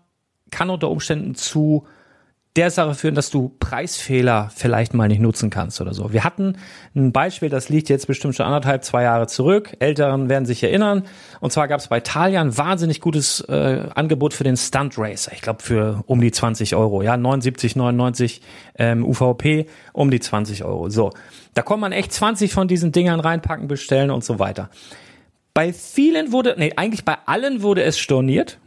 kann 0.51 0.69
unter 0.69 0.89
Umständen 0.89 1.35
zu 1.35 1.85
der 2.55 2.71
Sache 2.71 2.93
führen, 2.93 3.15
dass 3.15 3.31
du 3.31 3.53
Preisfehler 3.59 4.49
vielleicht 4.55 4.93
mal 4.93 5.09
nicht 5.09 5.19
nutzen 5.19 5.49
kannst 5.49 5.81
oder 5.81 5.93
so. 5.93 6.13
Wir 6.13 6.23
hatten 6.23 6.57
ein 6.95 7.11
Beispiel, 7.11 7.49
das 7.49 7.67
liegt 7.67 7.89
jetzt 7.89 8.07
bestimmt 8.07 8.35
schon 8.35 8.45
anderthalb, 8.45 8.85
zwei 8.85 9.03
Jahre 9.03 9.27
zurück. 9.27 9.75
Älteren 9.79 10.29
werden 10.29 10.45
sich 10.45 10.63
erinnern. 10.63 11.03
Und 11.41 11.51
zwar 11.51 11.67
gab 11.67 11.81
es 11.81 11.89
bei 11.89 11.99
Thalia 11.99 12.39
ein 12.39 12.57
wahnsinnig 12.57 13.01
gutes 13.01 13.41
äh, 13.41 13.87
Angebot 13.93 14.33
für 14.33 14.45
den 14.45 14.55
Stunt 14.55 14.97
Racer. 14.97 15.33
Ich 15.33 15.41
glaube 15.41 15.61
für 15.61 16.03
um 16.05 16.21
die 16.21 16.31
20 16.31 16.75
Euro. 16.75 17.01
Ja, 17.01 17.17
79, 17.17 17.75
99 17.75 18.41
ähm, 18.77 19.03
UVP, 19.03 19.65
um 19.91 20.09
die 20.09 20.21
20 20.21 20.63
Euro. 20.63 20.89
So, 20.89 21.11
da 21.55 21.61
kann 21.61 21.81
man 21.81 21.91
echt 21.91 22.13
20 22.13 22.53
von 22.53 22.69
diesen 22.69 22.93
Dingern 22.93 23.19
reinpacken, 23.19 23.67
bestellen 23.67 24.11
und 24.11 24.23
so 24.23 24.39
weiter. 24.39 24.69
Bei 25.55 25.71
vielen 25.71 26.33
wurde, 26.33 26.53
nee, 26.57 26.73
eigentlich 26.75 27.05
bei 27.05 27.17
allen 27.25 27.61
wurde 27.61 27.81
es 27.81 27.97
storniert. 27.97 28.59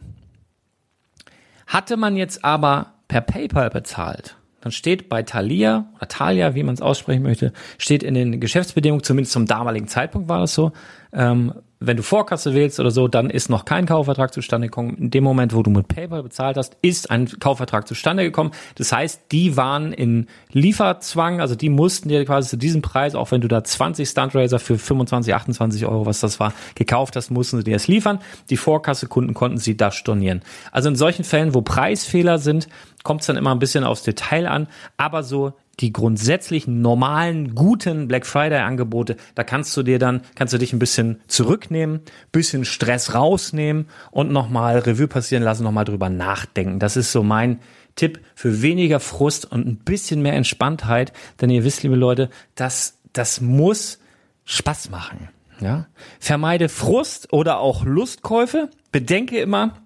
Hatte 1.67 1.97
man 1.97 2.17
jetzt 2.17 2.43
aber 2.43 2.95
per 3.07 3.21
PayPal 3.21 3.69
bezahlt, 3.69 4.37
dann 4.61 4.71
steht 4.71 5.07
bei 5.07 5.21
Thalia 5.21 5.87
oder 5.95 6.07
Thalia, 6.07 6.55
wie 6.55 6.63
man 6.63 6.73
es 6.73 6.81
aussprechen 6.81 7.21
möchte, 7.21 7.53
steht 7.77 8.01
in 8.01 8.15
den 8.15 8.39
Geschäftsbedingungen, 8.39 9.03
zumindest 9.03 9.33
zum 9.33 9.45
damaligen 9.45 9.87
Zeitpunkt 9.87 10.29
war 10.29 10.39
das 10.39 10.55
so, 10.55 10.71
ähm, 11.13 11.53
wenn 11.81 11.95
du 11.95 12.03
Vorkasse 12.03 12.53
wählst 12.53 12.79
oder 12.81 12.91
so, 12.91 13.07
dann 13.07 13.29
ist 13.29 13.49
noch 13.49 13.63
kein 13.63 13.85
Kaufvertrag 13.85 14.33
zustande 14.33 14.67
gekommen. 14.67 14.97
In 14.97 15.11
dem 15.11 15.23
Moment, 15.23 15.55
wo 15.55 15.63
du 15.63 15.71
mit 15.71 15.87
PayPal 15.87 16.23
bezahlt 16.23 16.57
hast, 16.57 16.75
ist 16.81 17.09
ein 17.09 17.27
Kaufvertrag 17.39 17.87
zustande 17.87 18.23
gekommen. 18.23 18.51
Das 18.75 18.91
heißt, 18.91 19.21
die 19.31 19.55
waren 19.55 19.93
in 19.93 20.27
Lieferzwang, 20.51 21.39
also 21.39 21.55
die 21.55 21.69
mussten 21.69 22.09
dir 22.09 22.25
quasi 22.25 22.49
zu 22.49 22.57
diesem 22.57 22.81
Preis, 22.81 23.15
auch 23.15 23.31
wenn 23.31 23.39
du 23.39 23.47
da 23.47 23.63
20 23.63 24.09
Stuntracer 24.09 24.59
für 24.59 24.77
25, 24.77 25.33
28 25.33 25.85
Euro, 25.85 26.05
was 26.05 26.19
das 26.19 26.39
war, 26.41 26.53
gekauft 26.75 27.15
hast, 27.15 27.31
mussten 27.31 27.57
sie 27.57 27.63
dir 27.63 27.75
das 27.75 27.87
liefern. 27.87 28.19
Die 28.49 28.57
Vorkasse-Kunden 28.57 29.33
konnten 29.33 29.57
sie 29.57 29.77
da 29.77 29.91
stornieren. 29.91 30.41
Also 30.73 30.89
in 30.89 30.97
solchen 30.97 31.23
Fällen, 31.23 31.53
wo 31.53 31.61
Preisfehler 31.61 32.39
sind, 32.39 32.67
kommt 33.03 33.21
es 33.21 33.27
dann 33.27 33.37
immer 33.37 33.51
ein 33.51 33.59
bisschen 33.59 33.83
aufs 33.83 34.03
Detail 34.03 34.47
an, 34.47 34.67
aber 34.97 35.23
so 35.23 35.53
die 35.79 35.93
grundsätzlich 35.93 36.67
normalen, 36.67 37.55
guten 37.55 38.07
Black 38.07 38.25
Friday 38.25 38.59
Angebote, 38.59 39.15
da 39.35 39.43
kannst 39.43 39.75
du 39.77 39.83
dir 39.83 39.97
dann, 39.97 40.21
kannst 40.35 40.53
du 40.53 40.57
dich 40.57 40.73
ein 40.73 40.79
bisschen 40.79 41.21
zurücknehmen, 41.27 42.01
bisschen 42.31 42.65
Stress 42.65 43.13
rausnehmen 43.13 43.87
und 44.11 44.31
nochmal 44.31 44.79
Revue 44.79 45.07
passieren 45.07 45.43
lassen, 45.43 45.63
nochmal 45.63 45.85
drüber 45.85 46.09
nachdenken. 46.09 46.79
Das 46.79 46.97
ist 46.97 47.11
so 47.11 47.23
mein 47.23 47.59
Tipp 47.95 48.19
für 48.35 48.61
weniger 48.61 48.99
Frust 48.99 49.51
und 49.51 49.67
ein 49.67 49.77
bisschen 49.77 50.21
mehr 50.21 50.33
Entspanntheit, 50.33 51.13
denn 51.41 51.49
ihr 51.49 51.63
wisst, 51.63 51.83
liebe 51.83 51.95
Leute, 51.95 52.29
das, 52.55 52.97
das 53.13 53.41
muss 53.41 53.99
Spaß 54.45 54.89
machen. 54.89 55.29
Ja? 55.61 55.87
Vermeide 56.19 56.69
Frust 56.69 57.31
oder 57.33 57.59
auch 57.59 57.85
Lustkäufe. 57.85 58.69
Bedenke 58.91 59.39
immer, 59.39 59.77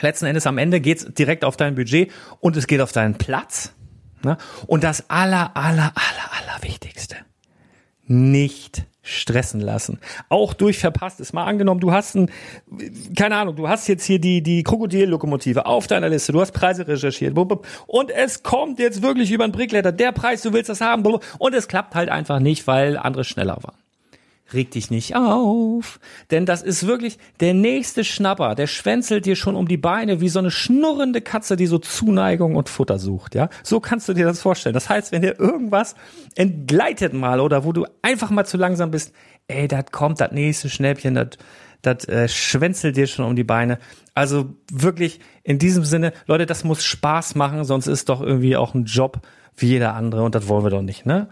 letzten 0.00 0.26
Endes 0.26 0.46
am 0.46 0.58
Ende 0.58 0.80
geht's 0.80 1.06
direkt 1.14 1.44
auf 1.44 1.56
dein 1.56 1.74
Budget 1.74 2.10
und 2.40 2.56
es 2.56 2.66
geht 2.66 2.80
auf 2.80 2.92
deinen 2.92 3.14
Platz. 3.14 3.72
Ne? 4.22 4.36
Und 4.66 4.84
das 4.84 5.08
aller, 5.10 5.56
aller, 5.56 5.92
aller, 5.94 6.52
aller 6.52 6.62
Wichtigste. 6.62 7.16
Nicht 8.06 8.86
stressen 9.02 9.60
lassen. 9.60 10.00
Auch 10.28 10.52
durch 10.52 10.78
verpasstes. 10.78 11.32
Mal 11.32 11.44
angenommen, 11.44 11.80
du 11.80 11.92
hast 11.92 12.16
ein, 12.16 12.30
keine 13.16 13.36
Ahnung, 13.36 13.54
du 13.54 13.68
hast 13.68 13.86
jetzt 13.86 14.04
hier 14.04 14.18
die, 14.18 14.42
die 14.42 14.64
Krokodillokomotive 14.64 15.64
auf 15.66 15.86
deiner 15.86 16.08
Liste, 16.08 16.32
du 16.32 16.40
hast 16.40 16.52
Preise 16.52 16.86
recherchiert 16.88 17.36
und 17.86 18.10
es 18.10 18.42
kommt 18.42 18.80
jetzt 18.80 19.02
wirklich 19.02 19.30
über 19.30 19.46
den 19.46 19.52
Brickletter, 19.52 19.92
der 19.92 20.10
Preis, 20.10 20.42
du 20.42 20.52
willst 20.52 20.68
das 20.68 20.80
haben 20.80 21.04
und 21.04 21.54
es 21.54 21.68
klappt 21.68 21.94
halt 21.94 22.08
einfach 22.08 22.40
nicht, 22.40 22.66
weil 22.66 22.96
andere 22.96 23.22
schneller 23.22 23.58
waren 23.62 23.76
reg 24.52 24.70
dich 24.70 24.90
nicht 24.90 25.16
auf, 25.16 25.98
denn 26.30 26.46
das 26.46 26.62
ist 26.62 26.86
wirklich 26.86 27.18
der 27.40 27.54
nächste 27.54 28.04
Schnapper, 28.04 28.54
der 28.54 28.66
schwänzelt 28.66 29.26
dir 29.26 29.36
schon 29.36 29.56
um 29.56 29.66
die 29.66 29.76
Beine 29.76 30.20
wie 30.20 30.28
so 30.28 30.38
eine 30.38 30.50
schnurrende 30.50 31.20
Katze, 31.20 31.56
die 31.56 31.66
so 31.66 31.78
Zuneigung 31.78 32.56
und 32.56 32.68
Futter 32.68 32.98
sucht, 32.98 33.34
ja? 33.34 33.48
So 33.62 33.80
kannst 33.80 34.08
du 34.08 34.14
dir 34.14 34.24
das 34.24 34.40
vorstellen. 34.40 34.74
Das 34.74 34.88
heißt, 34.88 35.12
wenn 35.12 35.22
dir 35.22 35.38
irgendwas 35.38 35.94
entgleitet 36.34 37.12
mal 37.12 37.40
oder 37.40 37.64
wo 37.64 37.72
du 37.72 37.86
einfach 38.02 38.30
mal 38.30 38.44
zu 38.44 38.56
langsam 38.56 38.90
bist, 38.90 39.12
ey, 39.48 39.68
das 39.68 39.86
kommt 39.90 40.20
das 40.20 40.32
nächste 40.32 40.68
Schnäppchen, 40.68 41.14
das 41.14 41.30
das 41.82 42.04
äh, 42.08 42.28
schwänzelt 42.28 42.96
dir 42.96 43.06
schon 43.06 43.24
um 43.24 43.36
die 43.36 43.44
Beine. 43.44 43.78
Also 44.14 44.54
wirklich 44.72 45.20
in 45.44 45.58
diesem 45.58 45.84
Sinne, 45.84 46.12
Leute, 46.26 46.46
das 46.46 46.64
muss 46.64 46.82
Spaß 46.84 47.34
machen, 47.36 47.64
sonst 47.64 47.86
ist 47.86 48.08
doch 48.08 48.20
irgendwie 48.20 48.56
auch 48.56 48.74
ein 48.74 48.84
Job 48.84 49.20
wie 49.56 49.66
jeder 49.66 49.94
andere 49.94 50.22
und 50.22 50.34
das 50.34 50.48
wollen 50.48 50.64
wir 50.64 50.70
doch 50.70 50.82
nicht, 50.82 51.06
ne? 51.06 51.28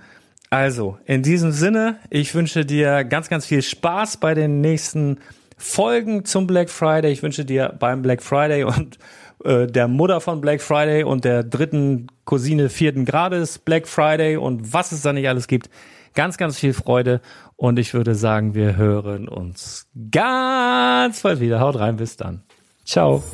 Also, 0.55 0.99
in 1.05 1.25
diesem 1.25 1.51
Sinne, 1.51 1.97
ich 2.11 2.33
wünsche 2.33 2.65
dir 2.65 3.03
ganz, 3.03 3.29
ganz 3.29 3.45
viel 3.45 3.61
Spaß 3.61 4.19
bei 4.19 4.35
den 4.35 4.61
nächsten 4.61 5.19
Folgen 5.59 6.25
zum 6.25 6.47
Black 6.47 6.71
Friday. 6.71 7.11
Ich 7.11 7.25
wünsche 7.25 7.45
dir 7.45 7.75
beim 7.77 8.03
Black 8.03 8.23
Friday 8.23 8.63
und 8.63 9.01
äh, 9.45 9.67
der 9.67 9.89
Mutter 9.89 10.21
von 10.21 10.41
Black 10.41 10.63
Friday 10.63 11.03
und 11.03 11.25
der 11.25 11.43
dritten 11.43 12.07
Cousine 12.25 12.69
vierten 12.69 13.05
Grades 13.05 13.59
Black 13.59 13.89
Friday 13.89 14.37
und 14.37 14.73
was 14.73 14.93
es 14.93 15.03
da 15.03 15.13
nicht 15.13 15.29
alles 15.29 15.49
gibt. 15.49 15.71
Ganz, 16.15 16.37
ganz 16.39 16.57
viel 16.57 16.73
Freude 16.73 17.21
und 17.57 17.81
ich 17.81 17.93
würde 17.93 18.15
sagen, 18.15 18.55
wir 18.55 18.77
hören 18.77 19.27
uns 19.27 19.89
ganz 20.13 21.21
bald 21.23 21.41
wieder. 21.41 21.59
Haut 21.59 21.81
rein, 21.81 21.97
bis 21.97 22.17
dann. 22.17 22.45
Ciao. 22.85 23.25